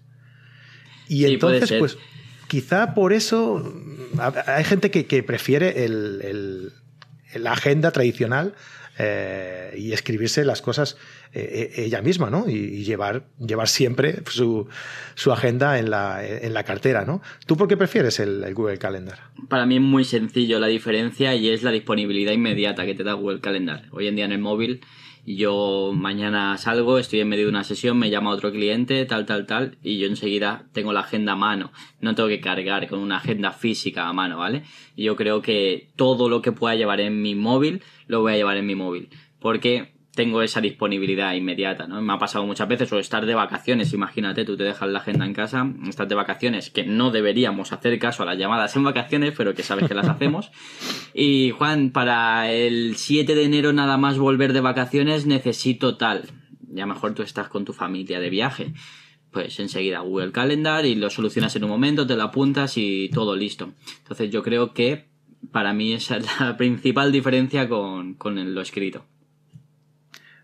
Y 1.08 1.20
Sí, 1.26 1.34
entonces, 1.34 1.72
pues, 1.80 1.98
quizá 2.48 2.94
por 2.94 3.14
eso 3.14 3.60
mm, 3.60 4.20
ha- 4.20 4.44
hay 4.56 4.64
gente 4.64 4.92
que, 4.92 5.06
que 5.06 5.24
prefiere 5.24 5.86
el- 5.86 6.22
el- 6.24 7.42
la 7.44 7.52
agenda 7.54 7.92
tradicional 7.92 8.56
eh, 9.00 9.76
y 9.78 9.92
escribirse 9.94 10.44
las 10.44 10.62
cosas 10.62 10.98
eh, 11.34 11.72
eh, 11.76 11.86
ella 11.86 12.02
misma, 12.02 12.30
¿no? 12.30 12.50
Y, 12.50 12.84
llevar, 12.84 13.26
llevar 13.40 13.68
siempre 13.68 14.22
su, 14.30 14.68
su 15.16 15.32
agenda 15.32 15.78
en 15.80 15.90
la, 15.90 16.26
en 16.26 16.54
la 16.54 16.64
cartera, 16.64 17.06
¿no? 17.06 17.22
¿Tú 17.46 17.58
por 17.58 17.68
qué 17.68 17.78
prefieres 17.78 18.20
el, 18.20 18.44
el 18.44 18.54
Google 18.54 18.78
Calendar? 18.78 19.20
Para 19.50 19.66
mí 19.66 19.76
es 19.76 19.82
muy 19.82 20.04
sencillo 20.04 20.60
la 20.60 20.68
diferencia 20.68 21.36
y 21.36 21.50
es 21.50 21.64
la 21.64 21.72
disponibilidad 21.72 22.32
inmediata 22.32 22.86
que 22.86 22.96
te 22.96 23.04
da 23.04 23.14
Google 23.14 23.40
Calendar. 23.40 23.86
Hoy 23.92 24.08
en 24.08 24.16
día 24.16 24.26
en 24.26 24.32
el 24.32 24.40
móvil 24.40 24.82
yo 25.36 25.92
mañana 25.94 26.58
salgo, 26.58 26.98
estoy 26.98 27.20
en 27.20 27.28
medio 27.28 27.44
de 27.46 27.50
una 27.50 27.66
sesión, 27.66 28.00
me 28.00 28.10
llama 28.10 28.32
otro 28.32 28.50
cliente, 28.50 29.04
tal, 29.06 29.26
tal, 29.26 29.46
tal, 29.46 29.78
y 29.84 29.98
yo 29.98 30.08
enseguida 30.08 30.64
tengo 30.72 30.94
la 30.94 31.02
agenda 31.02 31.34
a 31.34 31.36
mano. 31.36 31.74
No 32.00 32.16
tengo 32.16 32.30
que 32.30 32.40
cargar 32.40 32.88
con 32.88 33.00
una 33.00 33.18
agenda 33.18 33.52
física 33.52 34.08
a 34.08 34.14
mano, 34.14 34.38
¿vale? 34.38 34.64
Yo 34.96 35.18
creo 35.18 35.42
que 35.42 35.90
todo 35.98 36.30
lo 36.30 36.42
que 36.42 36.54
pueda 36.54 36.76
llevar 36.76 37.02
en 37.02 37.22
mi 37.22 37.36
móvil, 37.36 37.84
lo 38.08 38.22
voy 38.22 38.34
a 38.34 38.38
llevar 38.38 38.56
en 38.56 38.68
mi 38.68 38.76
móvil. 38.76 39.10
Porque 39.40 39.97
tengo 40.18 40.42
esa 40.42 40.62
disponibilidad 40.62 41.36
inmediata, 41.36 41.86
¿no? 41.86 42.02
Me 42.02 42.12
ha 42.12 42.18
pasado 42.18 42.44
muchas 42.44 42.68
veces 42.68 42.92
o 42.92 42.98
estar 42.98 43.28
de 43.28 43.36
vacaciones, 43.36 43.94
imagínate, 43.94 44.46
tú 44.46 44.58
te 44.58 44.64
dejas 44.64 44.90
la 44.90 44.98
agenda 44.98 45.28
en 45.28 45.34
casa, 45.34 45.72
estás 45.88 46.10
de 46.10 46.16
vacaciones, 46.16 46.72
que 46.72 46.86
no 46.88 47.12
deberíamos 47.12 47.72
hacer 47.72 48.00
caso 48.00 48.24
a 48.24 48.26
las 48.26 48.38
llamadas 48.38 48.76
en 48.76 48.84
vacaciones, 48.84 49.36
pero 49.38 49.54
que 49.54 49.62
sabes 49.62 49.88
que 49.88 49.94
las 49.94 50.10
hacemos. 50.10 50.52
Y 51.14 51.52
Juan, 51.52 51.92
para 51.92 52.52
el 52.52 52.96
7 52.96 53.36
de 53.36 53.44
enero 53.44 53.74
nada 53.74 53.98
más 53.98 54.18
volver 54.18 54.54
de 54.54 54.62
vacaciones 54.62 55.28
necesito 55.28 55.98
tal. 55.98 56.24
Ya 56.68 56.88
mejor 56.88 57.14
tú 57.14 57.22
estás 57.22 57.48
con 57.48 57.64
tu 57.64 57.74
familia 57.74 58.20
de 58.20 58.32
viaje. 58.32 58.74
Pues 59.30 59.60
enseguida 59.60 60.00
Google 60.00 60.32
Calendar 60.32 60.88
y 60.88 60.96
lo 60.96 61.12
solucionas 61.12 61.56
en 61.56 61.64
un 61.64 61.70
momento, 61.70 62.08
te 62.08 62.16
lo 62.16 62.24
apuntas 62.24 62.76
y 62.78 63.10
todo 63.14 63.36
listo. 63.36 63.72
Entonces 64.00 64.32
yo 64.32 64.42
creo 64.42 64.74
que 64.74 65.10
para 65.52 65.74
mí 65.74 65.94
esa 65.94 66.18
es 66.18 66.26
la 66.40 66.58
principal 66.58 67.12
diferencia 67.12 67.70
con, 67.70 68.16
con 68.16 68.56
lo 68.56 68.62
escrito. 68.62 69.06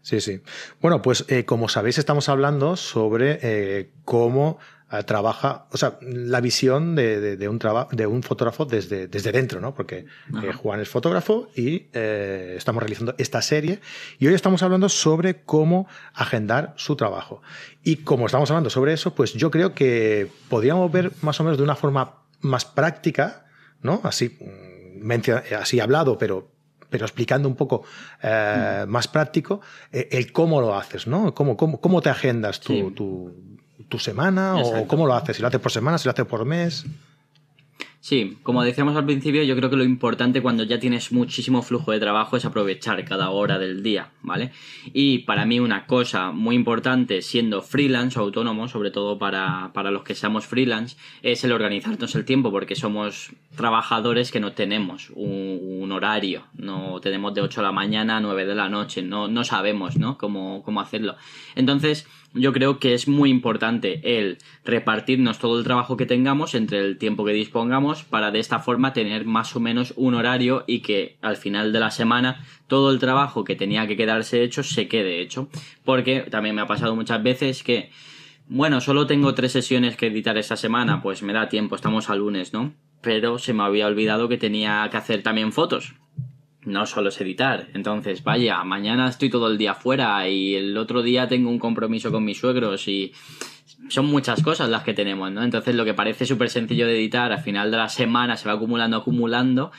Sí, 0.04 0.20
sí. 0.22 0.42
Bueno, 0.82 1.02
pues 1.02 1.26
eh, 1.30 1.46
como 1.46 1.68
sabéis, 1.70 1.98
estamos 1.98 2.28
hablando 2.30 2.76
sobre 2.76 3.40
eh, 3.42 3.90
cómo 4.04 4.60
eh, 4.92 5.02
trabaja, 5.04 5.66
o 5.72 5.78
sea, 5.78 5.98
la 6.02 6.42
visión 6.42 6.94
de, 6.94 7.22
de- 7.22 7.38
de 7.38 7.48
un, 7.48 7.58
traba- 7.58 7.88
de 7.90 8.06
un 8.06 8.22
fotógrafo 8.22 8.66
desde, 8.66 9.08
desde 9.08 9.32
dentro, 9.32 9.62
¿no? 9.62 9.74
Porque. 9.74 10.06
Juan 10.58 10.82
es 10.82 10.90
fotógrafo 10.90 11.48
y 11.56 11.88
estamos 11.94 12.84
realizando 12.84 13.16
esta 13.18 13.42
serie 13.42 13.80
y 14.20 14.28
hoy 14.28 14.34
estamos 14.34 14.62
hablando 14.62 14.90
sobre 14.90 15.42
cómo 15.44 15.88
agendar 16.14 16.74
su 16.76 16.98
trabajo. 16.98 17.42
Y 17.82 17.98
como 18.04 18.26
estamos 18.26 18.52
hablando 18.52 18.70
sobre 18.70 18.92
eso, 18.94 19.16
pues 19.16 19.32
yo 19.34 19.52
creo 19.52 19.74
que 19.74 20.28
podríamos 20.50 20.92
ver 20.92 21.12
más 21.22 21.40
o 21.40 21.44
menos 21.46 21.58
de 21.58 21.64
una 21.64 21.76
forma 21.78 22.24
más 22.42 22.66
práctica, 22.66 23.46
¿no? 23.82 24.02
Así, 24.04 24.38
mm, 24.40 25.12
así 25.60 25.80
hablado, 25.80 26.18
pero 26.18 26.52
pero 26.94 27.06
explicando 27.06 27.48
un 27.50 27.56
poco 27.56 27.82
eh, 28.22 28.86
más 28.88 29.08
práctico 29.08 29.62
eh, 29.92 30.10
el 30.12 30.32
cómo 30.32 30.62
lo 30.62 30.76
haces, 30.76 31.08
¿no? 31.08 31.34
Cómo, 31.34 31.58
cómo, 31.58 31.82
cómo 31.82 32.02
te 32.04 32.10
agendas 32.12 32.60
tu, 32.60 32.72
Sí. 32.74 32.92
tu- 32.96 33.34
tu 33.90 33.98
semana 33.98 34.56
o 34.58 34.88
cómo 34.88 35.08
lo 35.08 35.16
haces, 35.16 35.36
si 35.38 35.42
lo 35.42 35.48
haces 35.48 35.60
por 35.60 35.72
semana, 35.72 35.98
si 35.98 36.06
lo 36.08 36.12
haces 36.12 36.26
por 36.28 36.46
mes. 36.46 36.86
Sí, 38.04 38.38
como 38.44 38.66
decíamos 38.66 38.98
al 38.98 39.06
principio, 39.06 39.44
yo 39.44 39.56
creo 39.56 39.70
que 39.70 39.78
lo 39.78 39.86
importante 39.86 40.42
cuando 40.42 40.66
ya 40.66 40.78
tienes 40.78 41.14
muchísimo 41.14 41.62
flujo 41.62 41.94
de 41.94 42.02
trabajo 42.02 42.36
es 42.36 42.44
aprovechar 42.44 43.06
cada 43.06 43.30
hora 43.30 43.60
del 43.60 43.82
día, 43.82 44.10
¿vale? 44.22 44.52
Y 44.92 45.20
para 45.20 45.46
mí 45.46 45.62
una 45.62 45.86
cosa 45.86 46.34
muy 46.34 46.54
importante 46.54 47.22
siendo 47.22 47.62
freelance 47.62 48.20
o 48.20 48.24
autónomo, 48.24 48.68
sobre 48.68 48.92
todo 48.92 49.18
para, 49.18 49.72
los 49.90 50.04
que 50.04 50.16
seamos 50.16 50.46
freelance, 50.46 50.98
es 51.22 51.46
el 51.46 51.54
organizarnos 51.54 52.14
el 52.16 52.26
tiempo 52.26 52.52
porque 52.52 52.76
somos 52.76 53.32
trabajadores 53.56 54.34
que 54.34 54.42
no 54.42 54.52
tenemos 54.52 55.10
un, 55.16 55.90
horario, 55.90 56.44
no 56.58 57.00
tenemos 57.00 57.34
de 57.34 57.40
8 57.40 57.62
de 57.62 57.68
la 57.68 57.72
mañana 57.72 58.18
a 58.18 58.20
9 58.20 58.46
de 58.46 58.56
la 58.56 58.68
noche, 58.68 59.02
no, 59.02 59.30
no 59.30 59.46
sabemos, 59.46 59.96
¿no? 59.96 60.18
Cómo, 60.18 60.62
cómo 60.64 60.82
hacerlo. 60.82 61.16
Entonces, 61.56 62.06
yo 62.34 62.52
creo 62.52 62.80
que 62.80 62.94
es 62.94 63.08
muy 63.08 63.30
importante 63.30 64.20
el 64.20 64.40
repartirnos 64.66 65.40
todo 65.40 65.58
el 65.58 65.64
trabajo 65.64 65.98
que 65.98 66.06
tengamos 66.06 66.56
entre 66.56 66.80
el 66.80 66.98
tiempo 66.98 67.26
que 67.26 67.34
dispongamos 67.34 68.04
para 68.04 68.32
de 68.32 68.40
esta 68.40 68.60
forma 68.60 68.94
tener 68.94 69.26
más 69.26 69.56
o 69.56 69.60
menos 69.60 69.94
un 69.96 70.16
horario 70.16 70.64
y 70.66 70.80
que 70.80 71.18
al 71.22 71.38
final 71.38 71.72
de 71.72 71.80
la 71.80 71.92
semana 71.92 72.44
todo 72.68 72.92
el 72.92 73.00
trabajo 73.00 73.44
que 73.44 73.56
tenía 73.56 73.88
que 73.88 73.98
quedarse 73.98 74.44
hecho 74.44 74.64
se 74.64 74.88
quede 74.88 75.22
hecho. 75.22 75.48
Porque 75.86 76.22
también 76.22 76.56
me 76.56 76.62
ha 76.62 76.68
pasado 76.68 76.96
muchas 76.96 77.22
veces 77.22 77.64
que, 77.64 77.92
bueno, 78.48 78.82
solo 78.82 79.06
tengo 79.06 79.36
tres 79.36 79.52
sesiones 79.52 79.96
que 79.96 80.08
editar 80.08 80.38
esta 80.38 80.58
semana, 80.58 81.02
pues 81.02 81.22
me 81.22 81.34
da 81.34 81.50
tiempo, 81.50 81.76
estamos 81.76 82.10
a 82.10 82.16
lunes, 82.16 82.54
¿no? 82.54 82.74
Pero 83.02 83.38
se 83.38 83.54
me 83.54 83.64
había 83.64 83.88
olvidado 83.88 84.28
que 84.28 84.38
tenía 84.38 84.88
que 84.90 84.98
hacer 84.98 85.22
también 85.22 85.52
fotos 85.52 85.94
no 86.66 86.86
solo 86.86 87.10
es 87.10 87.20
editar. 87.22 87.68
Entonces, 87.74 88.24
vaya, 88.24 88.64
mañana 88.64 89.10
estoy 89.10 89.30
todo 89.30 89.50
el 89.50 89.58
día 89.58 89.74
fuera 89.74 90.28
y 90.28 90.56
el 90.56 90.78
otro 90.78 91.04
día 91.04 91.28
tengo 91.28 91.50
un 91.50 91.60
compromiso 91.60 92.12
con 92.12 92.26
mis 92.26 92.40
suegros 92.40 92.88
y 92.88 93.14
son 93.90 94.06
muchas 94.06 94.42
cosas 94.42 94.70
las 94.70 94.84
que 94.84 94.94
tenemos, 94.94 95.32
¿no? 95.32 95.44
Entonces 95.44 95.76
lo 95.76 95.86
que 95.86 95.94
parece 95.94 96.26
súper 96.26 96.50
sencillo 96.50 96.88
de 96.88 96.96
editar, 96.96 97.32
al 97.32 97.42
final 97.42 97.72
de 97.72 97.78
la 97.78 97.90
semana 97.90 98.38
se 98.38 98.48
va 98.48 98.56
acumulando, 98.56 98.98
acumulando 98.98 99.72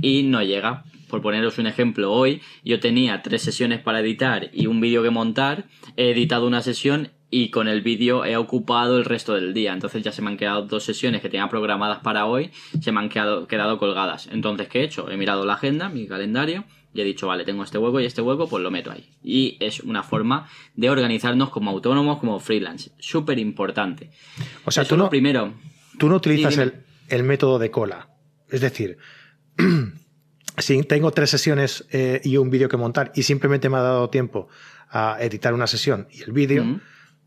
y 0.00 0.22
no 0.24 0.42
llega. 0.42 0.84
Por 1.08 1.20
poneros 1.20 1.58
un 1.58 1.66
ejemplo, 1.66 2.12
hoy 2.12 2.40
yo 2.64 2.80
tenía 2.80 3.22
tres 3.22 3.42
sesiones 3.42 3.80
para 3.80 4.00
editar 4.00 4.50
y 4.52 4.66
un 4.66 4.80
vídeo 4.80 5.02
que 5.02 5.10
montar, 5.10 5.66
he 5.96 6.10
editado 6.10 6.46
una 6.46 6.62
sesión 6.62 7.10
y 7.34 7.48
con 7.48 7.66
el 7.66 7.80
vídeo 7.80 8.26
he 8.26 8.36
ocupado 8.36 8.98
el 8.98 9.06
resto 9.06 9.34
del 9.34 9.54
día. 9.54 9.72
Entonces 9.72 10.02
ya 10.02 10.12
se 10.12 10.20
me 10.20 10.28
han 10.28 10.36
quedado 10.36 10.66
dos 10.66 10.84
sesiones 10.84 11.22
que 11.22 11.30
tenía 11.30 11.48
programadas 11.48 12.00
para 12.00 12.26
hoy, 12.26 12.50
se 12.78 12.92
me 12.92 13.00
han 13.00 13.08
quedado, 13.08 13.48
quedado 13.48 13.78
colgadas. 13.78 14.28
Entonces, 14.30 14.68
¿qué 14.68 14.80
he 14.80 14.84
hecho? 14.84 15.10
He 15.10 15.16
mirado 15.16 15.46
la 15.46 15.54
agenda, 15.54 15.88
mi 15.88 16.06
calendario, 16.06 16.64
y 16.92 17.00
he 17.00 17.04
dicho, 17.04 17.26
vale, 17.26 17.46
tengo 17.46 17.64
este 17.64 17.78
hueco 17.78 18.00
y 18.00 18.04
este 18.04 18.20
hueco, 18.20 18.50
pues 18.50 18.62
lo 18.62 18.70
meto 18.70 18.92
ahí. 18.92 19.08
Y 19.24 19.56
es 19.60 19.80
una 19.80 20.02
forma 20.02 20.46
de 20.76 20.90
organizarnos 20.90 21.48
como 21.48 21.70
autónomos, 21.70 22.18
como 22.18 22.38
freelance. 22.38 22.92
Súper 22.98 23.38
importante. 23.38 24.10
O 24.66 24.70
sea, 24.70 24.84
tú 24.84 24.98
no, 24.98 25.08
primero, 25.08 25.54
tú 25.98 26.10
no 26.10 26.16
utilizas 26.16 26.58
el, 27.08 27.22
método 27.22 27.58
de 27.58 27.70
cola. 27.70 28.10
Es 28.50 28.60
decir, 28.60 28.98
si 30.58 30.82
tengo 30.82 31.12
tres 31.12 31.30
sesiones 31.30 31.86
eh, 31.92 32.20
y 32.24 32.36
un 32.36 32.50
vídeo 32.50 32.68
que 32.68 32.76
montar 32.76 33.10
y 33.14 33.22
simplemente 33.22 33.70
me 33.70 33.78
ha 33.78 33.82
dado 33.82 34.10
tiempo 34.10 34.48
a 34.90 35.16
editar 35.18 35.54
una 35.54 35.66
sesión 35.66 36.08
y 36.10 36.22
el 36.22 36.32
vídeo, 36.32 36.78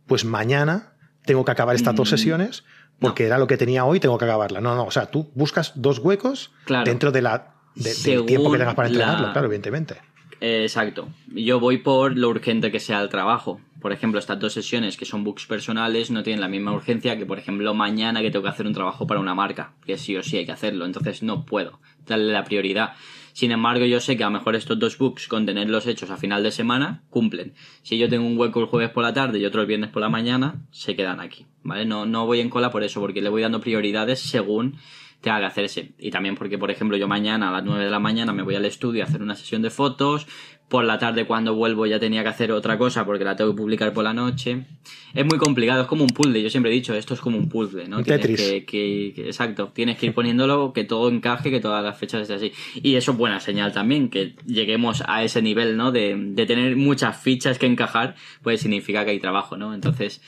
pues 0.08 0.26
mañana 0.26 0.94
tengo 1.26 1.44
que 1.46 1.52
acabar 1.52 1.76
estas 1.76 1.96
dos 1.96 2.08
mm. 2.08 2.16
sesiones 2.16 2.64
porque 3.00 3.26
era 3.26 3.38
lo 3.38 3.48
que 3.48 3.58
tenía 3.58 3.86
hoy, 3.86 4.00
tengo 4.00 4.18
que 4.18 4.26
acabarla. 4.26 4.62
No, 4.62 4.76
no, 4.76 4.86
o 4.86 4.92
sea, 4.92 5.08
tú 5.08 5.32
buscas 5.36 5.74
dos 5.76 6.00
huecos 6.00 6.52
dentro 6.86 7.12
de 7.12 7.22
la, 7.22 7.56
del 7.76 8.26
tiempo 8.26 8.52
que 8.52 8.58
tengas 8.58 8.76
para 8.76 8.88
entregarlo, 8.88 9.32
claro, 9.32 9.48
evidentemente. 9.48 9.96
exacto. 10.40 11.10
Yo 11.28 11.60
voy 11.60 11.80
por 11.80 12.18
lo 12.18 12.30
urgente 12.30 12.72
que 12.72 12.80
sea 12.80 13.02
el 13.02 13.10
trabajo. 13.10 13.60
Por 13.82 13.92
ejemplo, 13.92 14.20
estas 14.20 14.40
dos 14.40 14.54
sesiones 14.54 14.98
que 14.98 15.06
son 15.06 15.24
books 15.24 15.46
personales 15.46 16.10
no 16.10 16.24
tienen 16.24 16.42
la 16.42 16.48
misma 16.48 16.74
urgencia 16.74 17.18
que, 17.18 17.26
por 17.26 17.38
ejemplo, 17.38 17.74
mañana 17.74 18.22
que 18.22 18.32
tengo 18.32 18.44
que 18.44 18.50
hacer 18.50 18.66
un 18.66 18.74
trabajo 18.74 19.06
para 19.06 19.20
una 19.20 19.36
marca, 19.36 19.74
que 19.86 19.98
sí 19.98 20.16
o 20.16 20.24
sí 20.24 20.38
hay 20.38 20.46
que 20.46 20.54
hacerlo. 20.54 20.86
Entonces 20.86 21.22
no 21.22 21.46
puedo 21.46 21.80
darle 22.08 22.32
la 22.34 22.44
prioridad. 22.46 22.94
Sin 23.36 23.52
embargo, 23.52 23.84
yo 23.84 24.00
sé 24.00 24.16
que 24.16 24.24
a 24.24 24.28
lo 24.28 24.32
mejor 24.32 24.56
estos 24.56 24.80
dos 24.80 24.98
books, 24.98 25.28
con 25.28 25.46
tenerlos 25.46 25.88
hechos 25.88 26.10
a 26.10 26.16
final 26.16 26.42
de 26.42 26.52
semana, 26.52 27.04
cumplen. 27.10 27.54
Si 27.82 27.98
yo 27.98 28.08
tengo 28.08 28.26
un 28.26 28.38
hueco 28.38 28.62
el 28.62 28.68
jueves 28.68 28.92
por 28.92 29.04
la 29.04 29.14
tarde 29.14 29.40
y 29.40 29.46
otro 29.46 29.60
el 29.60 29.68
viernes 29.68 29.90
por 29.90 30.02
la 30.02 30.08
mañana, 30.08 30.66
se 30.72 30.96
quedan 30.96 31.20
aquí. 31.20 31.46
¿Vale? 31.62 31.84
No, 31.86 32.06
no 32.06 32.26
voy 32.26 32.40
en 32.40 32.50
cola 32.50 32.72
por 32.72 32.86
eso, 32.86 33.02
porque 33.02 33.22
le 33.22 33.28
voy 33.28 33.42
dando 33.42 33.60
prioridades 33.60 34.22
según 34.22 34.78
tenga 35.22 35.40
que 35.40 35.46
hacerse. 35.46 35.94
Y 35.98 36.12
también 36.12 36.36
porque, 36.36 36.58
por 36.58 36.72
ejemplo, 36.72 36.98
yo 36.98 37.08
mañana 37.08 37.50
a 37.50 37.52
las 37.52 37.64
9 37.64 37.86
de 37.86 37.92
la 37.92 38.00
mañana 38.00 38.34
me 38.34 38.44
voy 38.44 38.56
al 38.56 38.66
estudio 38.66 39.04
a 39.04 39.08
hacer 39.08 39.22
una 39.22 39.36
sesión 39.36 39.62
de 39.62 39.70
fotos, 39.70 40.28
por 40.68 40.84
la 40.84 40.98
tarde 40.98 41.26
cuando 41.26 41.54
vuelvo 41.54 41.86
ya 41.86 42.00
tenía 42.00 42.24
que 42.24 42.30
hacer 42.30 42.52
otra 42.52 42.78
cosa 42.78 43.06
porque 43.06 43.24
la 43.24 43.36
tengo 43.36 43.52
que 43.52 43.58
publicar 43.58 43.94
por 43.94 44.04
la 44.04 44.14
noche. 44.14 44.66
Es 45.14 45.26
muy 45.26 45.38
complicado, 45.38 45.84
es 45.84 45.88
como 45.88 46.04
un 46.04 46.10
puzzle, 46.10 46.42
yo 46.42 46.50
siempre 46.50 46.72
he 46.72 46.74
dicho, 46.74 46.96
esto 46.96 47.14
es 47.14 47.22
como 47.22 47.38
un 47.38 47.50
puzzle, 47.50 47.88
¿no? 47.88 48.04
Tetris. 48.04 48.66
Que, 48.66 49.14
exacto, 49.18 49.72
tienes 49.74 49.98
que 49.98 50.08
ir 50.08 50.14
poniéndolo, 50.14 50.74
que 50.74 50.84
todo 50.84 51.10
encaje, 51.10 51.52
que 51.52 51.60
todas 51.60 51.84
las 51.84 51.98
fechas 51.98 52.22
estén 52.24 52.38
así. 52.38 52.52
Y 52.82 52.96
eso 52.96 53.12
es 53.12 53.18
buena 53.18 53.40
señal 53.40 53.72
también, 53.74 54.10
que 54.10 54.36
lleguemos 54.46 55.04
a 55.06 55.24
ese 55.24 55.42
nivel, 55.42 55.78
¿no? 55.78 55.92
De, 55.92 56.16
de 56.18 56.46
tener 56.46 56.76
muchas 56.76 57.22
fichas 57.22 57.60
que 57.60 57.68
encajar, 57.68 58.16
pues 58.42 58.62
significa 58.62 59.06
que 59.06 59.12
hay 59.12 59.20
trabajo, 59.20 59.58
¿no? 59.58 59.74
Entonces, 59.74 60.22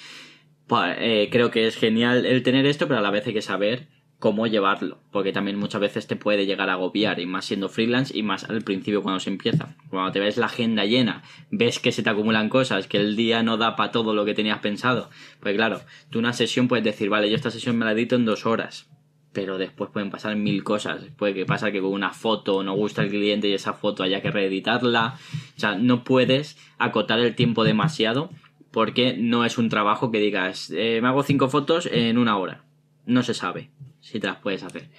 pues, 0.68 0.96
eh, 1.00 1.30
creo 1.32 1.50
que 1.50 1.66
es 1.66 1.76
genial 1.76 2.26
el 2.26 2.44
tener 2.44 2.66
esto, 2.68 2.88
pero 2.88 3.00
a 3.00 3.02
la 3.04 3.12
vez 3.12 3.26
hay 3.26 3.34
que 3.34 3.42
saber 3.42 3.88
cómo 4.20 4.48
llevarlo, 4.48 5.00
porque 5.12 5.32
también 5.32 5.60
muchas 5.60 5.80
veces 5.80 6.08
te 6.08 6.16
puede 6.16 6.46
llegar 6.46 6.70
a 6.70 6.74
agobiar, 6.74 7.20
y 7.20 7.26
más 7.26 7.46
siendo 7.46 7.70
freelance 7.70 8.18
y 8.18 8.24
más 8.24 8.46
al 8.46 8.64
principio 8.64 9.04
cuando 9.04 9.20
se 9.20 9.30
empieza. 9.30 9.76
Cuando 9.90 10.12
te 10.12 10.20
ves 10.20 10.38
la 10.38 10.48
agenda 10.48 10.86
llena, 10.86 11.24
ves 11.52 11.80
que 11.80 11.92
se 11.92 12.02
te 12.02 12.10
acumulan 12.10 12.50
cosas, 12.50 12.88
que 12.88 12.98
el 12.98 13.16
día 13.16 13.44
no 13.44 13.58
da 13.58 13.76
para 13.76 13.92
todo 13.92 14.16
lo 14.16 14.26
que 14.26 14.34
tenías 14.34 14.60
pensado, 14.60 15.10
pues 15.40 15.56
claro, 15.56 15.82
tú 16.10 16.20
una 16.20 16.34
sesión 16.34 16.68
puedes 16.68 16.86
decir, 16.86 17.10
vale, 17.10 17.30
yo 17.30 17.36
esta 17.36 17.52
sesión 17.52 17.78
me 17.78 17.86
la 17.86 17.92
edito 17.92 18.16
en 18.16 18.26
dos 18.26 18.48
horas, 18.48 18.90
pero 19.34 19.60
después 19.60 19.92
pueden 19.92 20.10
pasar 20.10 20.36
mil 20.36 20.64
cosas. 20.64 21.04
Puede 21.16 21.36
que 21.36 21.46
pasa 21.46 21.72
que 21.72 21.80
con 21.80 21.92
una 21.92 22.12
foto 22.12 22.64
no 22.64 22.74
gusta 22.74 23.04
el 23.04 23.10
cliente 23.10 23.48
y 23.48 23.54
esa 23.54 23.74
foto 23.74 24.02
haya 24.02 24.20
que 24.24 24.32
reeditarla. 24.32 25.20
O 25.56 25.60
sea, 25.60 25.76
no 25.76 26.04
puedes 26.04 26.58
acotar 26.80 27.20
el 27.20 27.36
tiempo 27.36 27.64
demasiado 27.64 28.32
porque 28.72 29.16
no 29.16 29.46
es 29.46 29.60
un 29.60 29.70
trabajo 29.70 30.10
que 30.10 30.20
digas, 30.20 30.72
eh, 30.76 31.02
me 31.04 31.10
hago 31.10 31.22
cinco 31.22 31.50
fotos 31.50 31.88
en 31.92 32.18
una 32.18 32.36
hora. 32.38 32.64
No 33.06 33.22
se 33.22 33.36
sabe 33.36 33.70
si 34.08 34.20
te 34.20 34.28
las 34.28 34.38
puedes 34.38 34.64
hacer. 34.64 34.90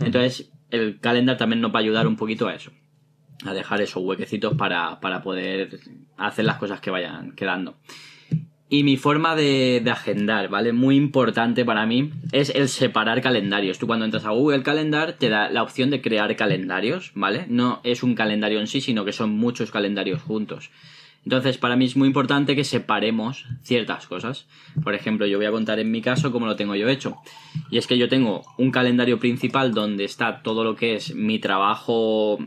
Entonces, 0.00 0.50
el 0.70 1.00
calendar 1.00 1.36
también 1.36 1.60
nos 1.60 1.72
va 1.72 1.76
a 1.76 1.82
ayudar 1.82 2.06
un 2.06 2.16
poquito 2.16 2.48
a 2.48 2.54
eso. 2.54 2.72
A 3.44 3.52
dejar 3.52 3.80
esos 3.82 4.02
huequecitos 4.02 4.54
para, 4.56 4.98
poder 5.22 5.78
hacer 6.16 6.44
las 6.44 6.56
cosas 6.56 6.80
que 6.80 6.90
vayan 6.90 7.32
quedando. 7.32 7.76
Y 8.70 8.84
mi 8.84 8.96
forma 8.96 9.34
de, 9.36 9.82
agendar, 9.90 10.48
¿vale? 10.48 10.72
Muy 10.72 10.96
importante 10.96 11.64
para 11.64 11.86
mí 11.86 12.10
es 12.32 12.50
el 12.50 12.68
separar 12.68 13.22
calendarios. 13.22 13.78
Tú 13.78 13.86
cuando 13.86 14.04
entras 14.04 14.24
a 14.24 14.30
Google 14.30 14.62
Calendar 14.62 15.14
te 15.14 15.28
da 15.28 15.50
la 15.50 15.62
opción 15.62 15.90
de 15.90 16.02
crear 16.02 16.34
calendarios, 16.36 17.12
¿vale? 17.14 17.46
No 17.48 17.80
es 17.84 18.02
un 18.02 18.14
calendario 18.14 18.60
en 18.60 18.66
sí, 18.66 18.80
sino 18.80 19.04
que 19.04 19.12
son 19.12 19.30
muchos 19.30 19.70
calendarios 19.70 20.20
juntos. 20.22 20.70
Entonces, 21.24 21.58
para 21.58 21.76
mí 21.76 21.84
es 21.84 21.96
muy 21.96 22.08
importante 22.08 22.56
que 22.56 22.64
separemos 22.64 23.44
ciertas 23.62 24.06
cosas. 24.06 24.46
Por 24.82 24.94
ejemplo, 24.94 25.26
yo 25.26 25.38
voy 25.38 25.46
a 25.46 25.50
contar 25.50 25.78
en 25.78 25.90
mi 25.90 26.00
caso 26.00 26.32
cómo 26.32 26.46
lo 26.46 26.56
tengo 26.56 26.74
yo 26.74 26.88
hecho. 26.88 27.16
Y 27.70 27.78
es 27.78 27.86
que 27.86 27.98
yo 27.98 28.08
tengo 28.08 28.42
un 28.56 28.70
calendario 28.70 29.18
principal 29.18 29.74
donde 29.74 30.04
está 30.04 30.42
todo 30.42 30.64
lo 30.64 30.74
que 30.74 30.94
es 30.94 31.14
mi 31.14 31.38
trabajo 31.38 32.38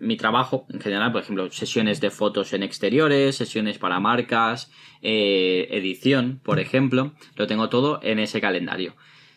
mi 0.00 0.16
trabajo 0.16 0.66
en 0.68 0.80
general, 0.80 1.12
por 1.12 1.22
ejemplo, 1.22 1.50
sesiones 1.50 2.00
de 2.00 2.10
fotos 2.10 2.52
en 2.52 2.62
exteriores, 2.62 3.36
sesiones 3.36 3.78
para 3.78 4.00
marcas, 4.00 4.70
eh, 5.02 5.68
edición, 5.70 6.40
por 6.42 6.60
ejemplo, 6.60 7.12
lo 7.36 7.46
tengo 7.46 7.68
todo 7.68 8.00
en 8.02 8.18
ese 8.18 8.40
calendario. 8.40 8.94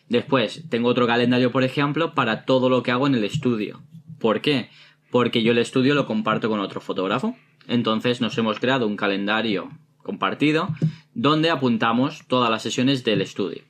Después, 0.08 0.64
tengo 0.68 0.88
otro 0.88 1.06
calendario, 1.06 1.50
por 1.52 1.64
ejemplo, 1.64 2.14
para 2.14 2.44
todo 2.44 2.68
lo 2.68 2.82
que 2.82 2.90
hago 2.90 3.06
en 3.06 3.14
el 3.14 3.24
estudio. 3.24 3.82
¿Por 4.18 4.40
qué? 4.40 4.68
Porque 5.10 5.42
yo 5.42 5.52
el 5.52 5.58
estudio 5.58 5.94
lo 5.94 6.06
comparto 6.06 6.48
con 6.48 6.60
otro 6.60 6.80
fotógrafo. 6.80 7.36
Entonces 7.68 8.20
nos 8.20 8.36
hemos 8.38 8.58
creado 8.58 8.86
un 8.86 8.96
calendario 8.96 9.70
compartido 10.02 10.68
donde 11.14 11.50
apuntamos 11.50 12.26
todas 12.26 12.50
las 12.50 12.62
sesiones 12.62 13.04
del 13.04 13.22
estudio. 13.22 13.62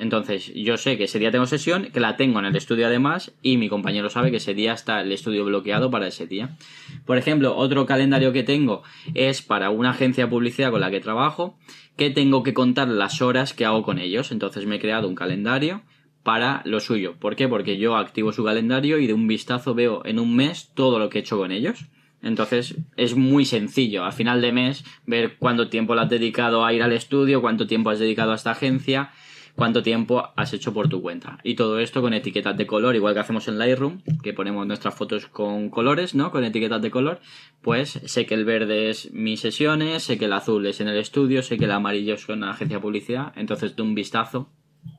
Entonces 0.00 0.50
yo 0.54 0.78
sé 0.78 0.96
que 0.96 1.04
ese 1.04 1.18
día 1.18 1.30
tengo 1.30 1.44
sesión, 1.44 1.90
que 1.92 2.00
la 2.00 2.16
tengo 2.16 2.38
en 2.38 2.46
el 2.46 2.56
estudio 2.56 2.86
además 2.86 3.32
y 3.42 3.58
mi 3.58 3.68
compañero 3.68 4.08
sabe 4.08 4.30
que 4.30 4.38
ese 4.38 4.54
día 4.54 4.72
está 4.72 5.02
el 5.02 5.12
estudio 5.12 5.44
bloqueado 5.44 5.90
para 5.90 6.06
ese 6.06 6.26
día. 6.26 6.56
Por 7.04 7.18
ejemplo, 7.18 7.54
otro 7.54 7.84
calendario 7.84 8.32
que 8.32 8.42
tengo 8.42 8.82
es 9.12 9.42
para 9.42 9.68
una 9.68 9.90
agencia 9.90 10.24
de 10.24 10.30
publicidad 10.30 10.70
con 10.70 10.80
la 10.80 10.90
que 10.90 11.00
trabajo, 11.00 11.58
que 11.96 12.08
tengo 12.08 12.42
que 12.42 12.54
contar 12.54 12.88
las 12.88 13.20
horas 13.20 13.52
que 13.52 13.66
hago 13.66 13.82
con 13.82 13.98
ellos. 13.98 14.32
Entonces 14.32 14.64
me 14.64 14.76
he 14.76 14.80
creado 14.80 15.06
un 15.06 15.14
calendario 15.14 15.82
para 16.22 16.62
lo 16.64 16.80
suyo. 16.80 17.16
¿Por 17.18 17.36
qué? 17.36 17.46
Porque 17.46 17.76
yo 17.76 17.96
activo 17.96 18.32
su 18.32 18.42
calendario 18.42 18.98
y 18.98 19.06
de 19.06 19.12
un 19.12 19.26
vistazo 19.26 19.74
veo 19.74 20.00
en 20.06 20.18
un 20.18 20.34
mes 20.34 20.70
todo 20.74 20.98
lo 20.98 21.10
que 21.10 21.18
he 21.18 21.20
hecho 21.20 21.36
con 21.36 21.52
ellos. 21.52 21.84
Entonces 22.22 22.76
es 22.96 23.16
muy 23.16 23.44
sencillo 23.44 24.04
a 24.04 24.12
final 24.12 24.40
de 24.40 24.52
mes 24.52 24.84
ver 25.06 25.36
cuánto 25.38 25.68
tiempo 25.68 25.94
le 25.94 26.02
has 26.02 26.10
dedicado 26.10 26.64
a 26.64 26.72
ir 26.72 26.82
al 26.82 26.92
estudio, 26.92 27.40
cuánto 27.40 27.66
tiempo 27.66 27.90
has 27.90 27.98
dedicado 27.98 28.32
a 28.32 28.34
esta 28.34 28.50
agencia, 28.50 29.10
cuánto 29.54 29.82
tiempo 29.82 30.30
has 30.36 30.52
hecho 30.52 30.72
por 30.72 30.88
tu 30.88 31.02
cuenta. 31.02 31.38
Y 31.42 31.54
todo 31.54 31.80
esto 31.80 32.02
con 32.02 32.14
etiquetas 32.14 32.56
de 32.56 32.66
color, 32.66 32.94
igual 32.96 33.14
que 33.14 33.20
hacemos 33.20 33.48
en 33.48 33.58
Lightroom, 33.58 34.02
que 34.22 34.32
ponemos 34.32 34.66
nuestras 34.66 34.94
fotos 34.94 35.26
con 35.26 35.70
colores, 35.70 36.14
¿no? 36.14 36.30
Con 36.30 36.44
etiquetas 36.44 36.82
de 36.82 36.90
color. 36.90 37.20
Pues 37.62 38.00
sé 38.04 38.26
que 38.26 38.34
el 38.34 38.44
verde 38.44 38.90
es 38.90 39.12
mis 39.12 39.40
sesiones, 39.40 40.02
sé 40.02 40.18
que 40.18 40.26
el 40.26 40.32
azul 40.32 40.66
es 40.66 40.80
en 40.80 40.88
el 40.88 40.98
estudio, 40.98 41.42
sé 41.42 41.58
que 41.58 41.64
el 41.64 41.72
amarillo 41.72 42.14
es 42.14 42.26
con 42.26 42.40
la 42.40 42.50
agencia 42.50 42.78
de 42.78 42.82
publicidad. 42.82 43.32
Entonces, 43.36 43.76
de 43.76 43.82
un 43.82 43.94
vistazo, 43.94 44.50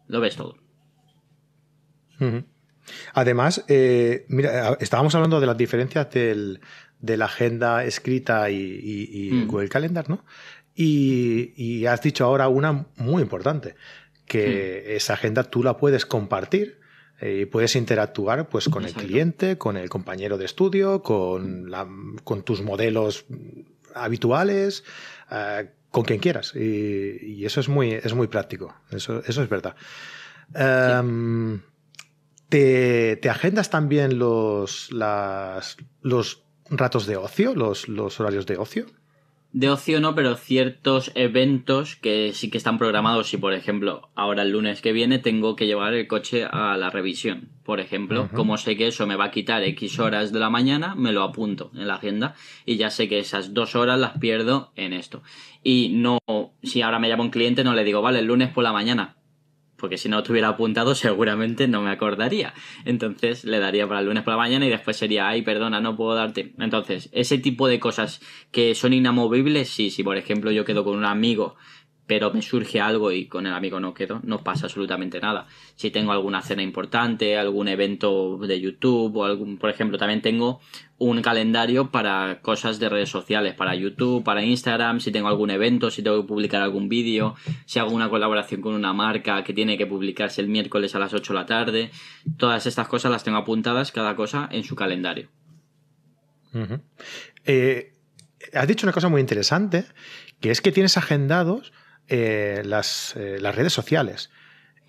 lo 0.08 0.20
ves 0.20 0.36
todo. 0.36 0.58
Además, 3.14 3.66
eh, 3.68 4.26
mira, 4.30 4.78
estábamos 4.80 5.16
hablando 5.16 5.40
de 5.40 5.48
las 5.48 5.58
diferencias 5.58 6.08
de 7.02 7.18
la 7.18 7.26
agenda 7.26 7.84
escrita 7.84 8.50
y, 8.50 9.30
mm. 9.32 9.48
Google 9.48 9.70
Calendar, 9.70 10.10
¿no? 10.10 10.24
Y, 10.76 11.86
has 11.86 12.02
dicho 12.02 12.26
ahora 12.26 12.48
una 12.48 12.86
muy 12.98 13.22
importante, 13.22 13.76
que 14.26 14.86
mm. 14.88 14.92
esa 14.96 15.14
agenda 15.14 15.44
tú 15.44 15.64
la 15.64 15.78
puedes 15.78 16.06
compartir 16.06 16.80
eh, 17.20 17.42
y 17.42 17.46
puedes 17.46 17.76
interactuar 17.76 18.50
pues, 18.50 18.70
con 18.70 18.86
el 18.86 18.94
cliente, 18.94 19.58
con 19.58 19.78
el 19.78 19.90
compañero 19.90 20.38
de 20.38 20.46
estudio, 20.46 21.02
con, 21.02 21.72
con 22.24 22.44
tus 22.44 22.62
modelos 22.62 23.26
habituales, 23.94 24.84
eh, 25.30 25.70
con 25.90 26.04
quien 26.04 26.20
quieras. 26.20 26.56
Y, 26.56 27.46
eso 27.46 27.60
es 27.60 27.68
muy, 27.68 27.92
es 27.92 28.14
muy 28.14 28.28
práctico, 28.28 28.74
eso, 28.92 29.22
eso 29.26 29.44
es 29.44 29.50
verdad. 29.50 29.76
Em, 30.54 31.62
¿Te, 32.50 33.20
agendas 33.30 33.70
también 33.70 34.20
los, 34.20 34.90
los 34.92 36.44
ratos 36.72 37.06
de 37.06 37.18
ocio, 37.18 37.54
los, 37.54 37.88
los 37.88 38.20
horarios 38.20 38.46
de 38.46 38.58
ocio? 38.58 38.86
De 39.54 39.70
ocio 39.70 40.00
no, 40.00 40.16
pero 40.16 40.38
ciertos 40.38 41.12
eventos 41.14 41.98
que 41.98 42.32
sí 42.34 42.50
que 42.50 42.58
están 42.58 42.78
programados. 42.78 43.34
Y 43.34 43.38
por 43.38 43.54
ejemplo, 43.54 44.10
ahora 44.16 44.44
el 44.44 44.52
lunes 44.52 44.82
que 44.82 44.94
viene 44.94 45.20
tengo 45.20 45.58
que 45.58 45.68
llevar 45.68 45.94
el 45.94 46.08
coche 46.08 46.46
a 46.50 46.78
la 46.78 46.90
revisión. 46.90 47.50
Por 47.66 47.82
ejemplo, 47.82 48.30
como 48.34 48.58
sé 48.58 48.78
que 48.78 48.88
eso 48.88 49.06
me 49.08 49.18
va 49.18 49.26
a 49.26 49.32
quitar 49.32 49.62
X 49.64 50.00
horas 50.00 50.32
de 50.32 50.40
la 50.40 50.50
mañana, 50.50 50.96
me 50.96 51.12
lo 51.12 51.24
apunto 51.24 51.70
en 51.76 51.88
la 51.88 51.96
agenda 51.96 52.34
y 52.66 52.78
ya 52.78 52.90
sé 52.90 53.10
que 53.10 53.20
esas 53.20 53.54
dos 53.54 53.76
horas 53.76 54.00
las 54.00 54.18
pierdo 54.20 54.72
en 54.78 54.94
esto. 54.94 55.22
Y 55.64 55.90
no, 55.90 56.20
si 56.64 56.82
ahora 56.82 57.00
me 57.00 57.10
llama 57.10 57.24
un 57.24 57.30
cliente, 57.30 57.66
no 57.66 57.74
le 57.74 57.84
digo, 57.84 58.02
vale, 58.02 58.20
el 58.20 58.28
lunes 58.28 58.50
por 58.50 58.64
la 58.64 58.72
mañana 58.72 59.18
porque 59.82 59.98
si 59.98 60.08
no 60.08 60.24
tuviera 60.24 60.50
apuntado 60.50 60.96
seguramente 60.96 61.68
no 61.68 61.82
me 61.82 61.92
acordaría. 61.92 62.54
Entonces 62.86 63.44
le 63.44 63.60
daría 63.60 63.88
para 63.88 64.00
el 64.00 64.06
lunes 64.06 64.24
por 64.24 64.34
la 64.34 64.38
mañana 64.38 64.66
y 64.66 64.70
después 64.70 64.96
sería, 64.96 65.28
ay, 65.28 65.42
perdona, 65.42 65.82
no 65.82 65.98
puedo 65.98 66.16
darte. 66.16 66.54
Entonces, 66.60 67.10
ese 67.12 67.38
tipo 67.40 67.68
de 67.68 67.80
cosas 67.80 68.22
que 68.52 68.76
son 68.76 68.94
inamovibles, 68.94 69.70
sí, 69.70 69.90
si 69.90 70.04
por 70.04 70.16
ejemplo 70.18 70.52
yo 70.52 70.64
quedo 70.64 70.86
con 70.86 70.98
un 70.98 71.06
amigo 71.06 71.56
pero 72.08 72.34
me 72.34 72.42
surge 72.42 72.82
algo 72.82 73.12
y 73.12 73.28
con 73.28 73.48
el 73.48 73.54
amigo 73.54 73.80
no 73.80 73.94
quedo, 73.94 74.20
no 74.24 74.44
pasa 74.44 74.66
absolutamente 74.66 75.22
nada. 75.22 75.48
Si 75.76 75.92
tengo 75.92 76.12
alguna 76.12 76.42
cena 76.42 76.62
importante, 76.62 77.38
algún 77.38 77.68
evento 77.68 78.38
de 78.38 78.60
YouTube 78.60 79.16
o 79.16 79.24
algún, 79.24 79.58
por 79.58 79.70
ejemplo, 79.70 79.98
también 79.98 80.22
tengo 80.22 80.60
un 80.98 81.22
calendario 81.22 81.90
para 81.90 82.42
cosas 82.42 82.80
de 82.80 82.90
redes 82.90 83.10
sociales, 83.10 83.56
para 83.56 83.76
YouTube, 83.76 84.24
para 84.24 84.44
Instagram, 84.44 85.00
si 85.00 85.12
tengo 85.12 85.30
algún 85.30 85.52
evento, 85.52 85.90
si 85.90 86.04
tengo 86.04 86.22
que 86.22 86.28
publicar 86.28 86.62
algún 86.62 86.90
vídeo, 86.90 87.36
si 87.66 87.80
hago 87.80 87.92
una 87.92 88.10
colaboración 88.10 88.62
con 88.62 88.74
una 88.74 88.94
marca 88.94 89.44
que 89.44 89.54
tiene 89.54 89.78
que 89.78 89.88
publicarse 89.88 90.42
el 90.42 90.48
miércoles 90.48 90.94
a 90.96 91.00
las 91.00 91.14
8 91.14 91.34
de 91.34 91.40
la 91.40 91.46
tarde, 91.46 91.92
todas 92.38 92.66
estas 92.66 92.88
cosas 92.88 93.12
las 93.12 93.24
tengo 93.24 93.38
apuntadas, 93.38 93.92
cada 93.92 94.16
cosa 94.16 94.50
en 94.52 94.64
su 94.64 94.76
calendario. 94.76 95.30
Eh, 97.46 97.94
has 98.54 98.68
dicho 98.68 98.86
una 98.86 98.94
cosa 98.94 99.10
muy 99.10 99.22
interesante, 99.22 99.86
que 100.40 100.52
es 100.52 100.62
que 100.62 100.72
tienes 100.72 100.98
agendados 100.98 101.72
eh, 102.14 102.62
las, 102.66 103.16
eh, 103.16 103.38
las, 103.40 103.56
redes 103.56 103.72
sociales. 103.72 104.32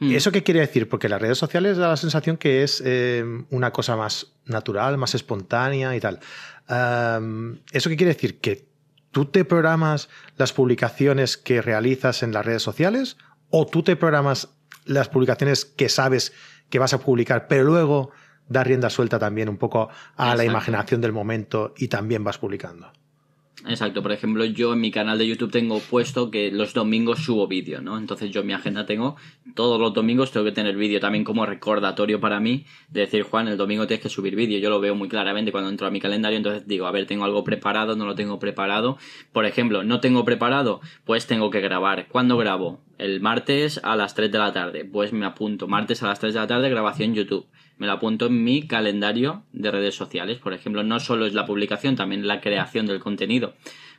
¿Y 0.00 0.07
mm. 0.07 0.17
¿Eso 0.17 0.33
qué 0.33 0.43
quiere 0.43 0.59
decir? 0.59 0.88
Porque 0.88 1.09
las 1.09 1.23
redes 1.23 1.38
sociales 1.38 1.76
da 1.76 1.87
la 1.87 1.97
sensación 1.97 2.37
que 2.37 2.64
es 2.64 2.83
eh, 2.85 3.25
una 3.50 3.71
cosa 3.71 3.95
más 3.95 4.33
natural, 4.45 4.99
más 4.99 5.14
espontánea 5.14 5.95
y 5.95 6.00
tal. 6.00 6.19
¿Eso 7.71 7.91
qué 7.91 7.97
quiere 7.97 8.12
decir? 8.12 8.41
¿Que 8.41 8.67
tú 9.12 9.26
te 9.26 9.45
programas 9.45 10.09
las 10.37 10.52
publicaciones 10.52 11.37
que 11.37 11.62
realizas 11.62 12.25
en 12.25 12.33
las 12.33 12.45
redes 12.45 12.64
sociales 12.64 13.19
o 13.50 13.67
tú 13.67 13.85
te 13.85 13.95
programas 13.95 14.49
las 14.85 15.09
publicaciones 15.09 15.64
que 15.64 15.88
sabes 15.88 16.33
que 16.71 16.81
vas 16.81 16.93
a 16.93 16.99
publicar, 16.99 17.47
pero 17.47 17.62
luego 17.62 18.11
das 18.49 18.67
rienda 18.67 18.91
suelta 18.91 19.21
también 19.21 19.49
un 19.49 19.58
poco 19.58 19.91
a 20.17 20.35
la 20.35 20.45
imaginación 20.45 21.00
del 21.00 21.13
momento 21.13 21.73
y 21.76 21.87
también 21.87 22.25
vas 22.25 22.39
publicando? 22.39 22.91
Exacto, 23.69 24.02
por 24.02 24.10
ejemplo, 24.10 24.45
yo 24.45 24.73
en 24.73 24.80
mi 24.80 24.91
canal 24.91 25.19
de 25.19 25.26
YouTube 25.26 25.52
tengo 25.52 25.78
puesto 25.78 26.32
que 26.32 26.50
los 26.50 26.75
domingos 26.75 27.21
subo 27.21 27.47
vídeo, 27.47 27.80
¿no? 27.80 27.97
Entonces 27.97 28.32
yo 28.32 28.43
mi 28.43 28.52
agenda 28.52 28.86
tengo, 28.86 29.15
todos 29.54 29.78
los 29.78 29.95
domingos 29.95 30.32
tengo 30.32 30.45
que 30.45 30.52
tener 30.52 30.75
vídeo 30.75 30.99
también 30.99 31.23
como 31.23 31.47
recordatorio 31.47 32.19
para 32.19 32.41
mí, 32.41 32.65
de 32.88 33.02
decir, 33.02 33.23
Juan, 33.23 33.47
el 33.47 33.56
domingo 33.56 33.86
tienes 33.86 34.02
que 34.02 34.08
subir 34.08 34.34
vídeo. 34.34 34.58
Yo 34.58 34.69
lo 34.69 34.80
veo 34.80 34.97
muy 34.97 35.08
claramente 35.08 35.52
cuando 35.52 35.71
entro 35.71 35.86
a 35.86 35.93
mi 35.93 36.00
calendario, 36.00 36.38
entonces 36.38 36.67
digo, 36.67 36.86
a 36.86 36.91
ver, 36.91 37.06
tengo 37.06 37.25
algo 37.25 37.45
preparado, 37.45 37.95
no 37.95 38.04
lo 38.04 38.17
tengo 38.17 38.41
preparado. 38.41 38.99
Por 39.32 39.47
ejemplo, 39.47 39.84
no 39.84 40.00
tengo 40.00 40.25
preparado, 40.25 40.80
pues 41.04 41.28
tengo 41.28 41.50
que 41.50 41.60
grabar. 41.60 42.08
¿Cuándo 42.08 42.36
grabo? 42.36 42.80
El 42.99 43.21
martes 43.21 43.80
a 43.84 43.95
las 43.95 44.17
3 44.17 44.32
de 44.32 44.38
la 44.38 44.52
tarde, 44.52 44.84
pues 44.84 45.12
me 45.12 45.25
apunto. 45.25 45.69
Martes 45.69 46.02
a 46.02 46.08
las 46.08 46.19
3 46.19 46.34
de 46.34 46.41
la 46.41 46.47
tarde, 46.49 46.69
grabación 46.69 47.15
YouTube 47.15 47.47
me 47.82 47.88
lo 47.88 47.95
apunto 47.95 48.26
en 48.26 48.45
mi 48.45 48.68
calendario 48.68 49.42
de 49.52 49.73
redes 49.73 49.97
sociales. 49.97 50.38
Por 50.38 50.52
ejemplo, 50.52 50.84
no 50.84 51.00
solo 51.00 51.26
es 51.26 51.34
la 51.34 51.47
publicación, 51.47 51.97
también 51.97 52.28
la 52.28 52.40
creación 52.40 52.86
del 52.86 53.00
contenido. 53.00 53.54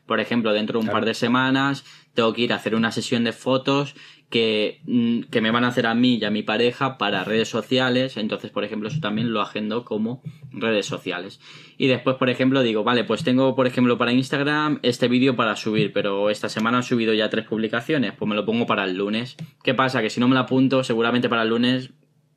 Por 0.06 0.22
ejemplo, 0.22 0.54
dentro 0.54 0.80
de 0.80 0.86
un 0.86 0.92
par 0.92 1.04
de 1.04 1.14
semanas 1.14 1.84
tengo 2.14 2.32
que 2.32 2.44
ir 2.44 2.54
a 2.54 2.56
hacer 2.56 2.76
una 2.76 2.94
sesión 2.94 3.26
de 3.26 3.34
fotos 3.34 3.94
que, 4.30 4.80
mm, 4.86 5.24
que, 5.24 5.42
me 5.42 5.52
van 5.52 5.66
a 5.66 5.68
hacer 5.68 5.86
a 5.86 5.96
mí 5.96 6.16
y 6.16 6.24
a 6.24 6.32
mi 6.32 6.44
pareja 6.44 6.98
para 6.98 7.26
redes 7.26 7.50
sociales. 7.50 8.16
Entonces, 8.16 8.52
por 8.52 8.64
ejemplo, 8.64 8.88
eso 8.88 9.02
también 9.02 9.34
lo 9.34 9.42
agendo 9.42 9.84
como 9.84 10.22
redes 10.54 10.86
sociales. 10.86 11.42
Y 11.78 11.88
después, 11.88 12.16
por 12.16 12.30
ejemplo, 12.30 12.64
digo, 12.64 12.86
vale, 12.86 13.04
pues 13.04 13.26
tengo, 13.26 13.54
por 13.54 13.68
ejemplo, 13.68 13.98
para 13.98 14.14
Instagram 14.14 14.80
este 14.82 15.10
vídeo 15.10 15.36
para 15.36 15.58
subir, 15.58 15.92
pero 15.92 16.30
esta 16.30 16.48
semana 16.48 16.80
he 16.80 16.84
subido 16.84 17.14
ya 17.14 17.30
tres 17.30 17.46
publicaciones, 17.46 18.14
pues 18.14 18.30
me 18.30 18.36
lo 18.36 18.46
pongo 18.46 18.66
para 18.66 18.86
el 18.86 18.96
lunes. 18.96 19.36
¿Qué 19.62 19.74
pasa? 19.74 20.02
Que 20.02 20.10
si 20.10 20.22
no 20.22 20.30
me 20.30 20.36
lo 20.36 20.42
apunto, 20.42 20.86
seguramente 20.86 21.28
para 21.28 21.44
el 21.44 21.50
lunes 21.50 21.92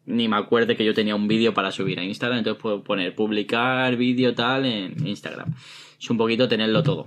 ni 0.07 0.29
me 0.29 0.37
acuerde 0.37 0.77
que 0.77 0.85
yo 0.85 0.95
tenía 0.95 1.15
un 1.15 1.29
vídeo 1.29 1.53
para 1.53 1.73
subir 1.73 1.99
a 1.99 2.05
Instagram, 2.05 2.39
entonces 2.39 2.63
puedo 2.63 2.83
poner 2.83 3.15
publicar 3.15 3.97
vídeo 3.97 4.35
tal 4.35 4.65
en 4.65 5.07
Instagram. 5.07 5.55
Es 6.01 6.11
un 6.11 6.17
poquito 6.17 6.49
tenerlo 6.49 6.83
todo. 6.83 7.07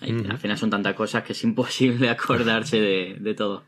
Al 0.00 0.38
final 0.38 0.58
son 0.58 0.70
tantas 0.70 0.94
cosas 0.94 1.24
que 1.24 1.32
es 1.32 1.42
imposible 1.42 2.08
acordarse 2.10 2.80
de, 2.80 3.34
todo. 3.34 3.64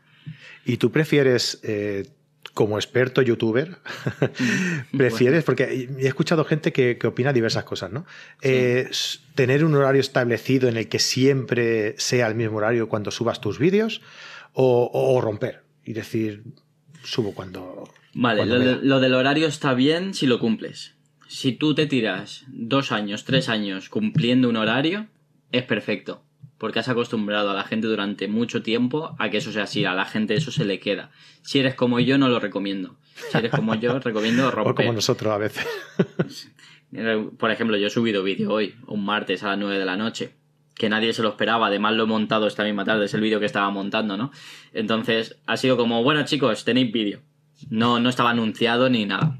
¿Y 0.65 0.77
tú 0.77 0.91
prefieres, 0.91 1.59
eh, 1.63 2.07
como 2.53 2.77
experto 2.77 3.21
youtuber, 3.21 3.79
prefieres, 4.97 5.43
porque 5.43 5.89
he 5.99 6.07
escuchado 6.07 6.45
gente 6.45 6.71
que, 6.71 6.97
opina 7.05 7.33
diversas 7.33 7.63
cosas, 7.63 7.91
¿no? 7.91 8.05
Eh, 8.41 8.89
tener 9.33 9.65
un 9.65 9.73
horario 9.75 10.01
establecido 10.01 10.69
en 10.69 10.77
el 10.77 10.87
que 10.87 10.99
siempre 10.99 11.95
sea 11.97 12.27
el 12.27 12.35
mismo 12.35 12.57
horario 12.57 12.87
cuando 12.87 13.11
subas 13.11 13.41
tus 13.41 13.59
vídeos 13.59 14.01
o 14.53 15.19
romper 15.21 15.63
y 15.83 15.91
decir, 15.93 16.43
subo 17.03 17.33
cuando 17.33 17.89
Vale, 18.17 18.45
lo, 18.45 18.99
del 19.01 19.13
horario 19.13 19.45
está 19.45 19.73
bien 19.73 20.13
si 20.13 20.25
lo 20.25 20.39
cumples. 20.39 20.95
Si 21.27 21.51
tú 21.51 21.75
te 21.75 21.85
tiras 21.85 22.45
dos 22.47 22.93
años, 22.93 23.25
tres 23.25 23.49
años 23.49 23.89
cumpliendo 23.89 24.47
un 24.47 24.55
horario, 24.55 25.07
es 25.51 25.63
perfecto. 25.63 26.23
Porque 26.57 26.79
has 26.79 26.87
acostumbrado 26.87 27.51
a 27.51 27.53
la 27.53 27.65
gente 27.65 27.87
durante 27.87 28.29
mucho 28.29 28.63
tiempo 28.63 29.17
a 29.19 29.29
que 29.29 29.37
eso 29.37 29.51
sea 29.51 29.63
así. 29.63 29.83
A 29.83 29.93
la 29.93 30.05
gente 30.05 30.33
eso 30.33 30.49
se 30.49 30.63
le 30.63 30.79
queda. 30.79 31.11
Si 31.41 31.59
eres 31.59 31.75
como 31.75 31.99
yo, 31.99 32.17
no 32.17 32.29
lo 32.29 32.39
recomiendo. 32.39 32.95
Si 33.31 33.37
eres 33.37 33.51
como 33.51 33.75
yo, 33.75 33.99
recomiendo 33.99 34.49
romper. 34.49 34.71
O 34.71 34.75
como 34.75 34.93
nosotros 34.93 35.33
a 35.33 35.37
veces. 35.37 35.67
Por 37.37 37.51
ejemplo, 37.51 37.75
yo 37.75 37.87
he 37.87 37.89
subido 37.89 38.23
vídeo 38.23 38.53
hoy, 38.53 38.75
un 38.87 39.03
martes 39.03 39.43
a 39.43 39.49
las 39.49 39.59
9 39.59 39.77
de 39.77 39.85
la 39.85 39.97
noche 39.97 40.35
que 40.73 40.89
nadie 40.89 41.13
se 41.13 41.23
lo 41.23 41.29
esperaba, 41.29 41.67
además 41.67 41.93
lo 41.93 42.03
he 42.03 42.07
montado 42.07 42.47
esta 42.47 42.65
misma 42.65 42.83
tarde, 42.83 43.05
es 43.05 43.13
el 43.13 43.21
vídeo 43.21 43.39
que 43.39 43.45
estaba 43.45 43.69
montando, 43.69 44.17
¿no? 44.17 44.31
Entonces 44.73 45.37
ha 45.45 45.55
sido 45.55 45.77
como, 45.77 46.03
bueno 46.03 46.25
chicos, 46.25 46.65
tenéis 46.65 46.91
vídeo. 46.91 47.21
No, 47.69 47.99
no 47.99 48.09
estaba 48.09 48.31
anunciado 48.31 48.89
ni 48.89 49.05
nada. 49.05 49.39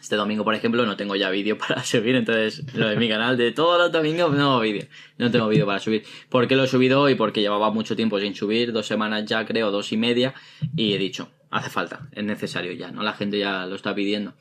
Este 0.00 0.16
domingo, 0.16 0.42
por 0.42 0.54
ejemplo, 0.54 0.84
no 0.84 0.96
tengo 0.96 1.14
ya 1.14 1.30
vídeo 1.30 1.56
para 1.68 1.84
subir, 1.84 2.16
entonces 2.16 2.64
lo 2.74 2.88
de 2.88 2.96
mi 2.96 3.08
canal 3.08 3.36
de 3.36 3.52
todos 3.52 3.78
los 3.78 3.92
domingos 3.92 4.34
no 4.36 4.58
vídeo. 4.60 4.86
No 5.16 5.30
tengo 5.30 5.48
vídeo 5.48 5.64
para 5.64 5.78
subir. 5.78 6.04
¿Por 6.28 6.48
qué 6.48 6.56
lo 6.56 6.64
he 6.64 6.68
subido 6.68 7.00
hoy? 7.00 7.14
Porque 7.14 7.40
llevaba 7.40 7.70
mucho 7.70 7.94
tiempo 7.94 8.18
sin 8.18 8.34
subir, 8.34 8.72
dos 8.72 8.86
semanas 8.86 9.24
ya 9.26 9.46
creo, 9.46 9.70
dos 9.70 9.92
y 9.92 9.96
media, 9.96 10.34
y 10.74 10.94
he 10.94 10.98
dicho, 10.98 11.30
hace 11.52 11.70
falta, 11.70 12.08
es 12.12 12.24
necesario 12.24 12.72
ya, 12.72 12.90
¿no? 12.90 13.02
La 13.02 13.12
gente 13.12 13.38
ya 13.38 13.66
lo 13.66 13.76
está 13.76 13.94
pidiendo. 13.94 14.34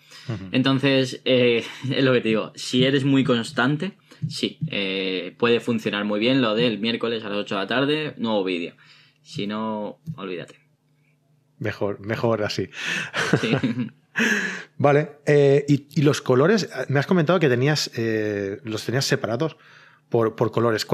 Entonces, 0.52 1.22
eh, 1.26 1.64
es 1.92 2.04
lo 2.04 2.14
que 2.14 2.22
te 2.22 2.30
digo, 2.30 2.54
si 2.56 2.84
eres 2.86 3.04
muy 3.04 3.24
constante, 3.24 3.98
sí, 4.28 4.58
eh, 4.68 5.36
puede 5.38 5.60
funcionar 5.60 6.06
muy 6.06 6.20
bien 6.20 6.42
lo 6.42 6.56
del 6.56 6.80
miércoles 6.80 7.24
a 7.24 7.30
las 7.30 7.38
8 7.38 7.56
de 7.56 7.62
la 7.62 7.68
tarde, 7.68 8.14
nuevo 8.18 8.44
vídeo. 8.44 8.74
Si 9.22 9.46
no, 9.46 10.00
olvídate. 10.16 10.61
Mejor, 11.62 12.00
mejor 12.00 12.44
así. 12.44 12.72
vale. 14.80 15.12
Eh, 15.28 15.64
y, 15.68 16.02
los 16.02 16.20
colores, 16.20 16.68
me 16.88 17.00
has 17.00 17.06
comentado 17.06 17.40
que 17.40 17.50
tenías, 17.50 17.92
eh, 17.96 18.60
los 18.64 18.84
tenías 18.84 19.06
separados 19.06 19.58
por, 20.10 20.36
colores. 20.52 20.88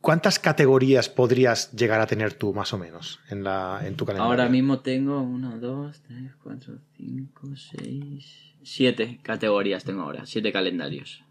¿Cuántas 0.00 0.38
categorías 0.38 1.08
podrías 1.08 1.72
llegar 1.72 2.00
a 2.00 2.06
tener 2.06 2.32
tú, 2.34 2.54
más 2.54 2.72
o 2.72 2.78
menos, 2.78 3.18
en, 3.28 3.42
la, 3.42 3.80
en 3.84 3.96
tu 3.96 4.06
calendario? 4.06 4.30
Ahora 4.30 4.48
mismo 4.48 4.78
tengo 4.78 5.20
1, 5.20 5.58
2, 5.58 6.02
3, 6.06 6.30
4, 6.40 6.74
5, 6.96 7.48
6, 7.82 8.54
7 8.62 9.18
categorías 9.20 9.82
tengo 9.82 10.02
ahora, 10.02 10.26
7 10.26 10.52
calendarios. 10.52 11.23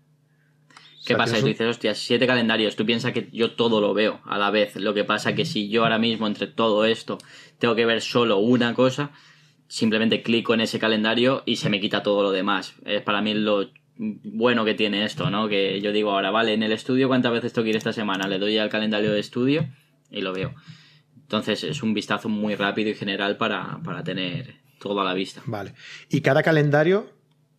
¿Qué 1.05 1.15
pasa? 1.15 1.37
Y 1.37 1.41
tú 1.41 1.47
dices, 1.47 1.67
hostia, 1.67 1.95
7 1.95 2.25
calendarios, 2.25 2.75
tú 2.75 2.85
piensas 2.85 3.11
que 3.11 3.29
yo 3.31 3.51
todo 3.51 3.81
lo 3.81 3.93
veo 3.93 4.21
a 4.25 4.37
la 4.37 4.51
vez. 4.51 4.75
Lo 4.75 4.93
que 4.93 5.03
pasa 5.03 5.35
que 5.35 5.45
si 5.45 5.69
yo 5.69 5.83
ahora 5.83 5.99
mismo 5.99 6.27
entre 6.27 6.47
todo 6.47 6.85
esto 6.85 7.17
tengo 7.59 7.75
que 7.75 7.85
ver 7.85 8.01
solo 8.01 8.37
una 8.37 8.73
cosa, 8.73 9.11
simplemente 9.67 10.21
clico 10.21 10.53
en 10.53 10.61
ese 10.61 10.79
calendario 10.79 11.43
y 11.45 11.57
se 11.57 11.69
me 11.69 11.79
quita 11.79 12.03
todo 12.03 12.23
lo 12.23 12.31
demás. 12.31 12.75
Es 12.85 13.01
para 13.01 13.21
mí 13.21 13.33
lo 13.33 13.69
bueno 13.97 14.65
que 14.65 14.73
tiene 14.73 15.03
esto, 15.03 15.29
¿no? 15.29 15.47
Que 15.47 15.81
yo 15.81 15.91
digo 15.91 16.11
ahora, 16.11 16.31
vale, 16.31 16.53
en 16.53 16.63
el 16.63 16.71
estudio, 16.71 17.07
¿cuántas 17.07 17.31
veces 17.31 17.53
tengo 17.53 17.63
que 17.63 17.71
ir 17.71 17.77
esta 17.77 17.93
semana? 17.93 18.27
Le 18.27 18.39
doy 18.39 18.57
al 18.57 18.69
calendario 18.69 19.11
de 19.11 19.19
estudio 19.19 19.67
y 20.09 20.21
lo 20.21 20.33
veo. 20.33 20.53
Entonces 21.17 21.63
es 21.63 21.81
un 21.83 21.93
vistazo 21.93 22.29
muy 22.29 22.55
rápido 22.55 22.89
y 22.89 22.95
general 22.95 23.37
para, 23.37 23.79
tener 24.03 24.55
todo 24.79 25.01
a 25.01 25.03
la 25.03 25.13
vista. 25.13 25.41
Vale. 25.45 25.73
Y 26.09 26.21
cada 26.21 26.43
calendario 26.43 27.09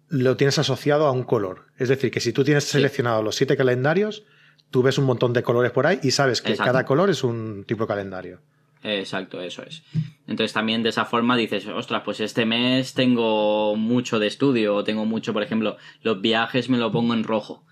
lo 0.08 0.36
tienes 0.36 0.58
asociado 0.58 1.06
a 1.06 1.12
un 1.12 1.24
color. 1.24 1.66
Es 1.78 1.88
decir, 1.88 2.10
que 2.10 2.20
si 2.20 2.32
tú 2.32 2.44
tienes 2.44 2.64
seleccionado 2.64 3.22
los 3.22 3.36
siete 3.36 3.56
calendarios, 3.56 4.24
tú 4.70 4.82
ves 4.82 4.98
un 4.98 5.04
montón 5.04 5.32
de 5.32 5.42
colores 5.42 5.72
por 5.72 5.86
ahí 5.86 6.00
y 6.02 6.10
sabes 6.10 6.42
que 6.42 6.56
cada 6.56 6.84
color 6.84 7.10
es 7.10 7.24
un 7.24 7.64
tipo 7.64 7.84
de 7.84 7.88
calendario. 7.88 8.40
Exacto, 8.82 9.40
eso 9.40 9.62
es. 9.62 9.82
Entonces 10.26 10.52
también 10.52 10.82
de 10.82 10.90
esa 10.90 11.06
forma 11.06 11.36
dices, 11.36 11.66
ostras, 11.68 12.02
pues 12.04 12.20
este 12.20 12.44
mes 12.44 12.92
tengo 12.92 13.76
mucho 13.76 14.18
de 14.18 14.26
estudio, 14.26 14.76
o 14.76 14.84
tengo 14.84 15.06
mucho, 15.06 15.32
por 15.32 15.42
ejemplo, 15.42 15.78
los 16.02 16.20
viajes 16.20 16.68
me 16.68 16.76
lo 16.76 16.92
pongo 16.92 17.14
en 17.14 17.24
rojo. 17.24 17.64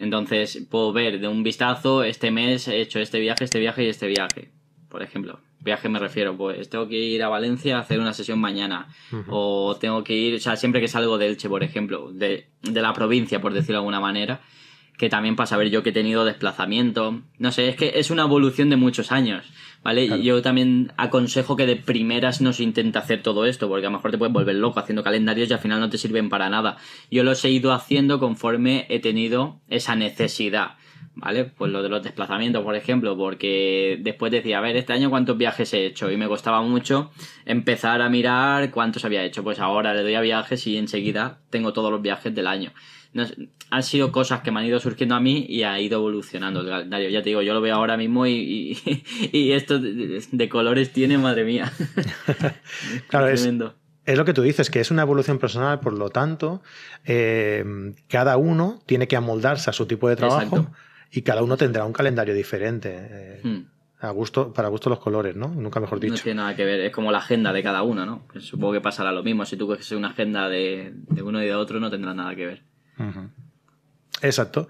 Entonces 0.00 0.66
puedo 0.68 0.92
ver 0.92 1.20
de 1.20 1.28
un 1.28 1.44
vistazo, 1.44 2.02
este 2.02 2.32
mes 2.32 2.66
he 2.66 2.80
hecho 2.80 2.98
este 2.98 3.20
viaje, 3.20 3.44
este 3.44 3.60
viaje 3.60 3.84
y 3.84 3.88
este 3.88 4.08
viaje. 4.08 4.50
Por 4.88 5.02
ejemplo, 5.02 5.40
viaje 5.68 5.88
me 5.88 5.98
refiero, 5.98 6.36
pues 6.36 6.68
tengo 6.68 6.88
que 6.88 6.96
ir 6.96 7.22
a 7.22 7.28
Valencia 7.28 7.76
a 7.76 7.80
hacer 7.80 8.00
una 8.00 8.12
sesión 8.12 8.38
mañana. 8.40 8.88
O 9.28 9.76
tengo 9.80 10.02
que 10.02 10.14
ir, 10.14 10.34
o 10.34 10.40
sea, 10.40 10.56
siempre 10.56 10.80
que 10.80 10.88
salgo 10.88 11.18
de 11.18 11.26
Elche, 11.26 11.48
por 11.48 11.62
ejemplo, 11.62 12.10
de, 12.12 12.48
de 12.62 12.82
la 12.82 12.92
provincia, 12.92 13.40
por 13.40 13.52
decirlo 13.52 13.74
de 13.74 13.78
alguna 13.78 14.00
manera, 14.00 14.40
que 14.96 15.08
también 15.08 15.36
para 15.36 15.46
saber 15.46 15.70
yo 15.70 15.82
que 15.82 15.90
he 15.90 15.92
tenido 15.92 16.24
desplazamiento. 16.24 17.22
No 17.38 17.52
sé, 17.52 17.68
es 17.68 17.76
que 17.76 17.92
es 17.94 18.10
una 18.10 18.22
evolución 18.22 18.70
de 18.70 18.76
muchos 18.76 19.12
años. 19.12 19.44
¿vale? 19.82 20.22
Yo 20.22 20.42
también 20.42 20.92
aconsejo 20.96 21.56
que 21.56 21.66
de 21.66 21.76
primeras 21.76 22.40
no 22.40 22.52
se 22.52 22.62
intente 22.62 22.98
hacer 22.98 23.22
todo 23.22 23.46
esto, 23.46 23.68
porque 23.68 23.86
a 23.86 23.90
lo 23.90 23.96
mejor 23.96 24.10
te 24.10 24.18
puedes 24.18 24.32
volver 24.32 24.56
loco 24.56 24.80
haciendo 24.80 25.02
calendarios 25.02 25.48
y 25.48 25.52
al 25.52 25.60
final 25.60 25.80
no 25.80 25.90
te 25.90 25.98
sirven 25.98 26.28
para 26.28 26.48
nada. 26.50 26.76
Yo 27.10 27.22
los 27.24 27.44
he 27.44 27.50
ido 27.50 27.72
haciendo 27.72 28.18
conforme 28.18 28.86
he 28.88 29.00
tenido 29.00 29.60
esa 29.68 29.94
necesidad. 29.96 30.76
¿Vale? 31.20 31.46
Pues 31.46 31.72
lo 31.72 31.82
de 31.82 31.88
los 31.88 32.00
desplazamientos, 32.00 32.62
por 32.62 32.76
ejemplo, 32.76 33.16
porque 33.16 33.98
después 34.00 34.30
decía, 34.30 34.58
a 34.58 34.60
ver, 34.60 34.76
este 34.76 34.92
año 34.92 35.10
cuántos 35.10 35.36
viajes 35.36 35.74
he 35.74 35.84
hecho 35.84 36.12
y 36.12 36.16
me 36.16 36.28
costaba 36.28 36.62
mucho 36.62 37.10
empezar 37.44 38.02
a 38.02 38.08
mirar 38.08 38.70
cuántos 38.70 39.04
había 39.04 39.24
hecho. 39.24 39.42
Pues 39.42 39.58
ahora 39.58 39.94
le 39.94 40.02
doy 40.02 40.14
a 40.14 40.20
viajes 40.20 40.64
y 40.68 40.76
enseguida 40.76 41.40
tengo 41.50 41.72
todos 41.72 41.90
los 41.90 42.00
viajes 42.02 42.32
del 42.32 42.46
año 42.46 42.72
han 43.70 43.82
sido 43.82 44.12
cosas 44.12 44.40
que 44.40 44.50
me 44.50 44.60
han 44.60 44.66
ido 44.66 44.80
surgiendo 44.80 45.14
a 45.14 45.20
mí 45.20 45.46
y 45.48 45.62
ha 45.62 45.80
ido 45.80 45.98
evolucionando 45.98 46.60
el 46.60 46.68
calendario. 46.68 47.08
Ya 47.10 47.22
te 47.22 47.30
digo, 47.30 47.42
yo 47.42 47.54
lo 47.54 47.60
veo 47.60 47.74
ahora 47.74 47.96
mismo 47.96 48.26
y, 48.26 48.78
esto 49.32 49.78
de, 49.78 50.48
colores 50.48 50.92
tiene, 50.92 51.18
madre 51.18 51.44
mía. 51.44 51.72
claro, 53.08 53.28
es, 53.28 53.48
es, 54.04 54.18
lo 54.18 54.24
que 54.24 54.32
tú 54.32 54.42
dices, 54.42 54.70
que 54.70 54.80
es 54.80 54.90
una 54.90 55.02
evolución 55.02 55.38
personal, 55.38 55.80
por 55.80 55.92
lo 55.92 56.10
tanto, 56.10 56.62
eh, 57.04 57.64
cada 58.08 58.36
uno 58.36 58.80
tiene 58.86 59.08
que 59.08 59.16
amoldarse 59.16 59.70
a 59.70 59.72
su 59.72 59.86
tipo 59.86 60.08
de 60.08 60.16
trabajo 60.16 60.70
y 61.10 61.22
cada 61.22 61.42
uno 61.42 61.56
tendrá 61.56 61.84
un 61.84 61.92
calendario 61.92 62.34
diferente. 62.34 62.96
Eh, 62.98 63.40
hmm. 63.42 63.66
A 64.00 64.10
gusto, 64.10 64.52
para 64.52 64.68
gusto 64.68 64.88
los 64.90 65.00
colores, 65.00 65.34
¿no? 65.34 65.48
Nunca 65.48 65.80
mejor 65.80 65.98
dicho. 65.98 66.14
No 66.14 66.20
tiene 66.20 66.36
nada 66.36 66.54
que 66.54 66.64
ver, 66.64 66.78
es 66.80 66.92
como 66.92 67.10
la 67.10 67.18
agenda 67.18 67.52
de 67.52 67.64
cada 67.64 67.82
uno, 67.82 68.06
¿no? 68.06 68.26
supongo 68.38 68.74
que 68.74 68.80
pasará 68.80 69.10
lo 69.10 69.24
mismo. 69.24 69.44
Si 69.44 69.56
tú 69.56 69.66
coges 69.66 69.90
una 69.90 70.10
agenda 70.10 70.48
de, 70.48 70.92
de 70.94 71.22
uno 71.22 71.42
y 71.42 71.46
de 71.46 71.54
otro, 71.56 71.80
no 71.80 71.90
tendrá 71.90 72.14
nada 72.14 72.36
que 72.36 72.46
ver. 72.46 72.62
Exacto. 74.22 74.68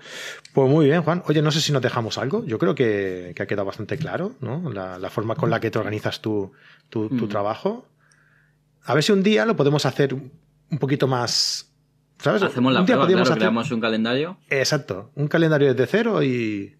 Pues 0.52 0.70
muy 0.70 0.86
bien, 0.86 1.02
Juan. 1.02 1.22
Oye, 1.26 1.42
no 1.42 1.50
sé 1.50 1.60
si 1.60 1.72
nos 1.72 1.82
dejamos 1.82 2.18
algo. 2.18 2.44
Yo 2.44 2.58
creo 2.58 2.74
que, 2.74 3.34
ha 3.38 3.46
quedado 3.46 3.66
bastante 3.66 3.96
claro, 3.96 4.34
¿no? 4.40 4.70
La, 4.72 5.10
forma 5.10 5.34
con 5.34 5.50
la 5.50 5.60
que 5.60 5.70
te 5.70 5.78
organizas 5.78 6.20
tu, 6.20 6.52
mm. 6.94 7.28
trabajo. 7.28 7.88
A 8.84 8.94
ver 8.94 9.02
si 9.02 9.12
un 9.12 9.22
día 9.22 9.46
lo 9.46 9.56
podemos 9.56 9.86
hacer 9.86 10.14
un 10.14 10.78
poquito 10.78 11.06
más. 11.06 11.72
¿Sabes? 12.18 12.42
Hacemos 12.42 12.72
la 12.72 12.80
un 12.80 12.86
día 12.86 12.96
prueba, 12.96 13.22
claro, 13.22 13.34
creamos 13.36 13.70
un 13.70 13.80
calendario. 13.80 14.38
Exacto. 14.50 15.10
Un 15.14 15.28
calendario 15.28 15.72
desde 15.72 15.86
cero 15.86 16.22
y. 16.22 16.74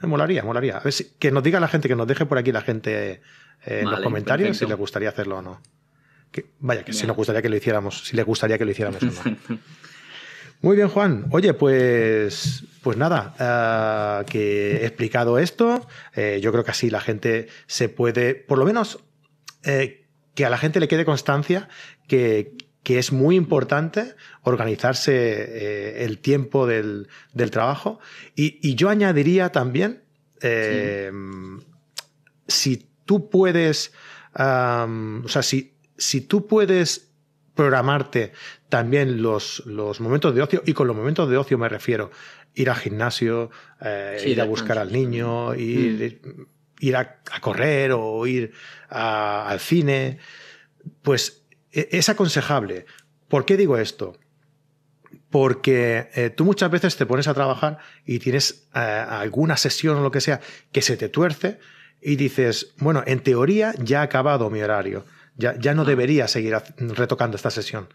Me 0.00 0.08
molaría, 0.08 0.42
molaría. 0.42 0.78
A 0.78 0.80
ver 0.80 0.92
si, 0.92 1.12
que 1.18 1.30
nos 1.30 1.42
diga 1.42 1.60
la 1.60 1.68
gente, 1.68 1.88
que 1.88 1.94
nos 1.94 2.06
deje 2.06 2.26
por 2.26 2.38
aquí 2.38 2.50
la 2.50 2.62
gente 2.62 3.22
eh, 3.64 3.80
en 3.80 3.90
los 3.90 4.00
comentarios 4.00 4.56
si 4.56 4.66
le 4.66 4.74
gustaría 4.74 5.10
hacerlo 5.10 5.38
o 5.38 5.42
no. 5.42 5.60
Que, 6.30 6.46
vaya, 6.60 6.84
que 6.84 6.92
si 6.92 7.06
nos 7.06 7.14
gustaría 7.14 7.42
que 7.42 7.48
lo 7.48 7.56
hiciéramos, 7.56 8.04
si 8.06 8.16
le 8.16 8.22
gustaría 8.22 8.58
que 8.58 8.64
lo 8.64 8.70
hiciéramos 8.70 9.02
o 9.02 9.06
no. 9.06 9.58
Muy 10.62 10.76
bien, 10.76 10.88
Juan. 10.88 11.26
Oye, 11.32 11.54
pues, 11.54 12.64
pues 12.82 12.96
nada, 12.96 13.34
eh, 13.40 14.24
que 14.30 14.76
he 14.76 14.86
explicado 14.86 15.40
esto. 15.40 15.88
Eh, 16.14 16.38
yo 16.40 16.52
creo 16.52 16.62
que 16.62 16.70
así 16.70 16.88
la 16.88 17.00
gente 17.00 17.48
se 17.66 17.88
puede, 17.88 18.36
por 18.36 18.58
lo 18.58 18.64
menos, 18.64 19.00
eh, 19.64 20.06
que 20.36 20.46
a 20.46 20.50
la 20.50 20.58
gente 20.58 20.78
le 20.78 20.86
quede 20.86 21.04
constancia 21.04 21.68
que, 22.06 22.56
es 22.84 23.12
muy 23.12 23.36
importante 23.36 24.14
organizarse 24.42 26.04
el 26.04 26.18
tiempo 26.18 26.66
del, 26.66 27.08
trabajo. 27.50 28.00
Y, 28.34 28.74
yo 28.74 28.88
añadiría 28.88 29.50
también, 29.50 30.02
si 32.48 32.88
tú 33.04 33.30
puedes, 33.30 33.92
o 34.34 35.28
sea, 35.28 35.42
si, 35.42 35.74
si 35.96 36.20
tú 36.22 36.46
puedes 36.46 37.12
programarte 37.54 38.32
también 38.68 39.22
los, 39.22 39.62
los, 39.66 40.00
momentos 40.00 40.34
de 40.34 40.42
ocio, 40.42 40.62
y 40.64 40.72
con 40.72 40.86
los 40.86 40.96
momentos 40.96 41.28
de 41.28 41.36
ocio 41.36 41.58
me 41.58 41.68
refiero 41.68 42.10
ir 42.54 42.70
al 42.70 42.76
gimnasio, 42.76 43.50
eh, 43.80 44.22
ir 44.26 44.40
a 44.40 44.44
buscar 44.44 44.78
al 44.78 44.92
niño, 44.92 45.54
ir, 45.54 46.20
mm. 46.22 46.46
ir 46.80 46.96
a, 46.96 47.20
correr 47.40 47.92
o 47.92 48.26
ir 48.26 48.52
al 48.88 49.60
cine, 49.60 50.18
pues 51.02 51.41
es 51.72 52.08
aconsejable. 52.08 52.86
¿Por 53.28 53.44
qué 53.44 53.56
digo 53.56 53.78
esto? 53.78 54.18
Porque 55.30 56.10
eh, 56.14 56.30
tú 56.30 56.44
muchas 56.44 56.70
veces 56.70 56.96
te 56.96 57.06
pones 57.06 57.28
a 57.28 57.34
trabajar 57.34 57.78
y 58.04 58.18
tienes 58.18 58.68
eh, 58.74 58.78
alguna 58.78 59.56
sesión 59.56 59.96
o 59.96 60.02
lo 60.02 60.10
que 60.10 60.20
sea 60.20 60.40
que 60.70 60.82
se 60.82 60.96
te 60.96 61.08
tuerce 61.08 61.58
y 62.00 62.16
dices, 62.16 62.74
bueno, 62.78 63.02
en 63.06 63.20
teoría 63.20 63.74
ya 63.78 64.00
ha 64.00 64.04
acabado 64.04 64.50
mi 64.50 64.60
horario 64.60 65.04
ya, 65.36 65.58
ya 65.58 65.72
no 65.74 65.84
debería 65.84 66.28
seguir 66.28 66.54
retocando 66.76 67.36
esta 67.36 67.50
sesión. 67.50 67.88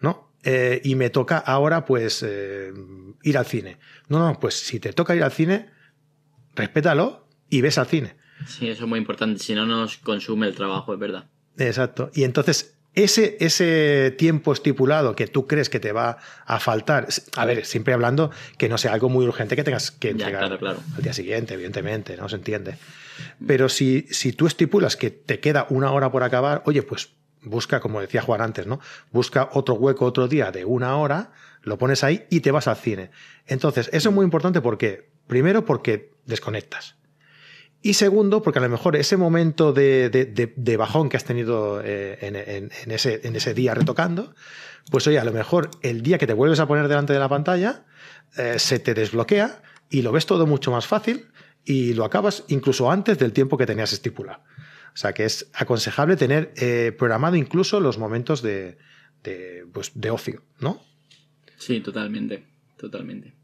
¿no? 0.00 0.32
Eh, 0.42 0.82
y 0.84 0.96
me 0.96 1.08
toca 1.08 1.38
ahora, 1.38 1.86
pues, 1.86 2.22
ir 2.22 3.38
al 3.38 3.46
cine. 3.46 3.78
No, 4.08 4.18
no, 4.18 4.38
pues 4.38 4.54
si 4.54 4.80
te 4.80 4.92
toca 4.92 5.16
ir 5.16 5.22
al 5.22 5.32
cine, 5.32 5.70
respétalo 6.54 7.26
y 7.48 7.62
ves 7.62 7.78
al 7.78 7.86
cine. 7.86 8.16
Sí, 8.46 8.68
eso 8.68 8.84
es 8.84 8.88
muy 8.88 8.98
importante. 8.98 9.38
Si 9.38 9.54
no, 9.54 9.64
nos 9.64 9.96
consume 9.98 10.46
el 10.46 10.54
trabajo, 10.54 10.92
es 10.92 10.98
verdad. 10.98 11.30
Exacto. 11.56 12.10
Y 12.12 12.24
entonces, 12.24 12.73
ese, 12.94 13.36
ese 13.40 14.14
tiempo 14.16 14.52
estipulado 14.52 15.16
que 15.16 15.26
tú 15.26 15.46
crees 15.46 15.68
que 15.68 15.80
te 15.80 15.92
va 15.92 16.18
a 16.46 16.60
faltar, 16.60 17.08
a 17.36 17.44
ver, 17.44 17.64
siempre 17.64 17.92
hablando 17.92 18.30
que 18.56 18.68
no 18.68 18.78
sea 18.78 18.92
algo 18.92 19.08
muy 19.08 19.26
urgente 19.26 19.56
que 19.56 19.64
tengas 19.64 19.90
que 19.90 20.10
entregar 20.10 20.44
al 20.44 21.02
día 21.02 21.12
siguiente, 21.12 21.54
evidentemente, 21.54 22.16
¿no? 22.16 22.28
Se 22.28 22.36
entiende. 22.36 22.76
Pero 23.46 23.68
si, 23.68 24.06
si 24.10 24.32
tú 24.32 24.46
estipulas 24.46 24.96
que 24.96 25.10
te 25.10 25.40
queda 25.40 25.66
una 25.70 25.90
hora 25.92 26.10
por 26.10 26.22
acabar, 26.22 26.62
oye, 26.66 26.82
pues 26.82 27.10
busca, 27.42 27.80
como 27.80 28.00
decía 28.00 28.22
Juan 28.22 28.40
antes, 28.40 28.66
¿no? 28.66 28.80
Busca 29.12 29.50
otro 29.52 29.74
hueco 29.74 30.04
otro 30.04 30.28
día 30.28 30.50
de 30.50 30.64
una 30.64 30.96
hora, 30.96 31.32
lo 31.62 31.78
pones 31.78 32.04
ahí 32.04 32.26
y 32.30 32.40
te 32.40 32.50
vas 32.50 32.68
al 32.68 32.76
cine. 32.76 33.10
Entonces, 33.46 33.88
eso 33.92 34.08
es 34.08 34.14
muy 34.14 34.24
importante 34.24 34.60
porque, 34.60 35.08
primero, 35.26 35.64
porque 35.64 36.12
desconectas. 36.26 36.96
Y 37.84 37.92
segundo, 37.92 38.40
porque 38.40 38.60
a 38.60 38.62
lo 38.62 38.70
mejor 38.70 38.96
ese 38.96 39.18
momento 39.18 39.74
de, 39.74 40.76
bajón 40.78 41.10
que 41.10 41.18
has 41.18 41.24
tenido 41.24 41.82
eh, 41.84 42.16
en, 42.22 42.90
ese, 42.90 43.20
en, 43.24 43.36
ese, 43.36 43.52
día 43.52 43.74
retocando, 43.74 44.34
pues 44.90 45.06
oye, 45.06 45.18
a 45.18 45.24
lo 45.24 45.32
mejor 45.32 45.70
el 45.82 46.00
día 46.00 46.16
que 46.16 46.26
te 46.26 46.32
vuelves 46.32 46.60
a 46.60 46.66
poner 46.66 46.88
delante 46.88 47.12
de 47.12 47.18
la 47.18 47.28
pantalla, 47.28 47.84
eh, 48.38 48.58
se 48.58 48.78
te 48.78 48.94
desbloquea 48.94 49.60
y 49.90 50.00
lo 50.00 50.12
ves 50.12 50.24
todo 50.24 50.46
mucho 50.46 50.70
más 50.70 50.86
fácil 50.86 51.26
y 51.62 51.92
lo 51.92 52.06
acabas 52.06 52.44
incluso 52.48 52.90
antes 52.90 53.18
del 53.18 53.34
tiempo 53.34 53.58
que 53.58 53.66
tenías 53.66 53.92
estipulado. 53.92 54.40
O 54.94 54.96
sea 54.96 55.12
que 55.12 55.26
es 55.26 55.50
aconsejable 55.52 56.16
tener 56.16 56.54
eh, 56.56 56.90
programado 56.98 57.36
incluso 57.36 57.80
los 57.80 57.98
momentos 57.98 58.40
de, 58.40 58.78
de, 59.22 59.66
pues, 59.74 59.92
de 59.94 60.10
ocio, 60.10 60.42
¿no? 60.58 60.80
Sí, 61.58 61.80
totalmente, 61.80 62.46
totalmente. 62.78 63.34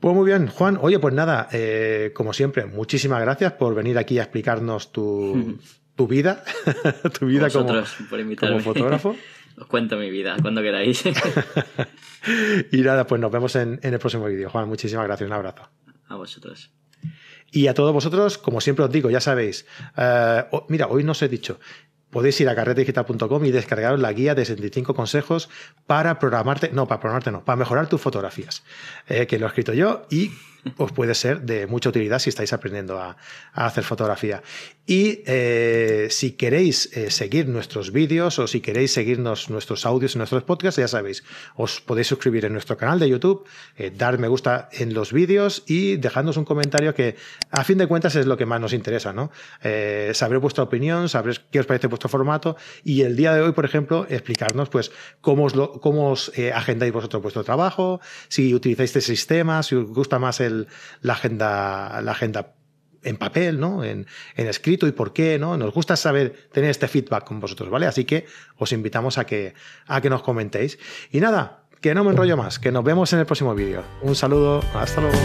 Pues 0.00 0.14
muy 0.14 0.26
bien, 0.26 0.48
Juan. 0.48 0.78
Oye, 0.80 0.98
pues 0.98 1.14
nada, 1.14 1.48
eh, 1.52 2.12
como 2.14 2.32
siempre, 2.32 2.64
muchísimas 2.64 3.20
gracias 3.20 3.52
por 3.52 3.74
venir 3.74 3.98
aquí 3.98 4.18
a 4.18 4.22
explicarnos 4.22 4.92
tu, 4.92 5.58
tu 5.94 6.08
vida, 6.08 6.42
tu 7.18 7.26
vida 7.26 7.50
como, 7.50 7.82
como, 8.38 8.60
fotógrafo. 8.60 9.16
Os 9.56 9.66
cuento 9.66 9.98
mi 9.98 10.10
vida 10.10 10.36
cuando 10.40 10.62
queráis. 10.62 11.04
y 12.72 12.78
nada, 12.78 13.06
pues 13.06 13.20
nos 13.20 13.30
vemos 13.30 13.54
en, 13.56 13.78
en 13.82 13.92
el 13.92 13.98
próximo 13.98 14.24
vídeo. 14.24 14.48
Juan, 14.48 14.68
muchísimas 14.68 15.04
gracias. 15.06 15.28
Un 15.28 15.34
abrazo. 15.34 15.68
A 16.08 16.16
vosotros. 16.16 16.72
Y 17.52 17.66
a 17.66 17.74
todos 17.74 17.92
vosotros, 17.92 18.38
como 18.38 18.60
siempre 18.60 18.84
os 18.84 18.92
digo, 18.92 19.10
ya 19.10 19.20
sabéis, 19.20 19.66
eh, 19.96 20.44
mira, 20.68 20.86
hoy 20.86 21.02
no 21.02 21.12
os 21.12 21.22
he 21.22 21.28
dicho, 21.28 21.58
podéis 22.10 22.40
ir 22.40 22.48
a 22.48 22.54
carretedigital.com 22.54 23.44
y 23.44 23.50
descargaros 23.50 24.00
la 24.00 24.12
guía 24.12 24.34
de 24.34 24.44
65 24.44 24.94
consejos 24.94 25.48
para 25.86 26.18
programarte, 26.18 26.70
no, 26.72 26.86
para 26.86 27.00
programarte 27.00 27.30
no, 27.30 27.44
para 27.44 27.56
mejorar 27.56 27.88
tus 27.88 28.00
fotografías, 28.00 28.62
eh, 29.08 29.26
que 29.26 29.38
lo 29.38 29.46
he 29.46 29.48
escrito 29.48 29.72
yo 29.72 30.02
y 30.10 30.32
os 30.76 30.92
puede 30.92 31.14
ser 31.14 31.42
de 31.42 31.66
mucha 31.66 31.88
utilidad 31.88 32.18
si 32.18 32.30
estáis 32.30 32.52
aprendiendo 32.52 32.98
a, 32.98 33.16
hacer 33.52 33.84
fotografía. 33.84 34.42
Y 34.86 35.22
eh, 35.26 36.08
si 36.10 36.32
queréis 36.32 36.96
eh, 36.96 37.10
seguir 37.10 37.48
nuestros 37.48 37.92
vídeos 37.92 38.38
o 38.38 38.46
si 38.46 38.60
queréis 38.60 38.92
seguirnos 38.92 39.48
nuestros 39.50 39.86
audios 39.86 40.14
en 40.14 40.18
nuestros 40.18 40.42
podcasts, 40.42 40.80
ya 40.80 40.88
sabéis, 40.88 41.22
os 41.54 41.80
podéis 41.80 42.08
suscribir 42.08 42.44
en 42.44 42.52
nuestro 42.52 42.76
canal 42.76 42.98
de 42.98 43.08
YouTube, 43.08 43.46
eh, 43.76 43.92
dar 43.96 44.18
me 44.18 44.28
gusta 44.28 44.68
en 44.72 44.92
los 44.92 45.12
vídeos 45.12 45.62
y 45.66 45.96
dejadnos 45.96 46.36
un 46.36 46.44
comentario 46.44 46.94
que 46.94 47.16
a 47.50 47.62
fin 47.62 47.78
de 47.78 47.86
cuentas 47.86 48.16
es 48.16 48.26
lo 48.26 48.36
que 48.36 48.46
más 48.46 48.60
nos 48.60 48.72
interesa, 48.72 49.12
¿no? 49.12 49.30
saber 50.12 50.38
vuestra 50.38 50.64
opinión, 50.64 51.08
saber 51.08 51.40
qué 51.50 51.60
os 51.60 51.66
parece 51.66 51.86
vuestro 51.86 52.08
formato 52.08 52.56
y 52.82 53.02
el 53.02 53.16
día 53.16 53.34
de 53.34 53.42
hoy, 53.42 53.52
por 53.52 53.64
ejemplo, 53.64 54.06
explicarnos 54.08 54.68
pues 54.68 54.90
cómo 55.20 55.44
os, 55.44 55.54
cómo 55.80 56.10
os 56.10 56.32
agendáis 56.54 56.92
vosotros 56.92 57.22
vuestro 57.22 57.44
trabajo, 57.44 58.00
si 58.28 58.54
utilizáis 58.54 58.90
este 58.90 59.00
sistema, 59.00 59.62
si 59.62 59.76
os 59.76 59.86
gusta 59.86 60.18
más 60.18 60.40
el 60.40 60.49
la 61.02 61.12
agenda, 61.12 62.00
la 62.02 62.12
agenda 62.12 62.54
en 63.02 63.16
papel, 63.16 63.60
¿no? 63.60 63.84
En, 63.84 64.06
escrito 64.36 64.86
y 64.86 64.92
por 64.92 65.12
qué, 65.12 65.38
¿no? 65.38 65.56
Nos 65.56 65.72
gusta 65.72 65.96
saber 65.96 66.48
tener 66.52 66.70
este 66.70 66.88
feedback 66.88 67.24
con 67.24 67.40
vosotros, 67.40 67.70
¿vale? 67.70 67.86
Así 67.86 68.04
que 68.04 68.26
os 68.56 68.72
invitamos 68.72 69.18
a 69.18 69.24
que, 69.24 69.54
a 69.86 70.00
que 70.00 70.10
nos 70.10 70.22
comentéis. 70.22 70.78
Y 71.10 71.20
nada, 71.20 71.64
que 71.80 71.94
no 71.94 72.04
me 72.04 72.10
enrollo 72.10 72.36
más, 72.36 72.58
que 72.58 72.72
nos 72.72 72.84
vemos 72.84 73.12
en 73.12 73.20
el 73.20 73.26
próximo 73.26 73.54
vídeo. 73.54 73.82
Un 74.02 74.14
saludo, 74.14 74.62
hasta 74.74 75.00
luego. 75.00 75.18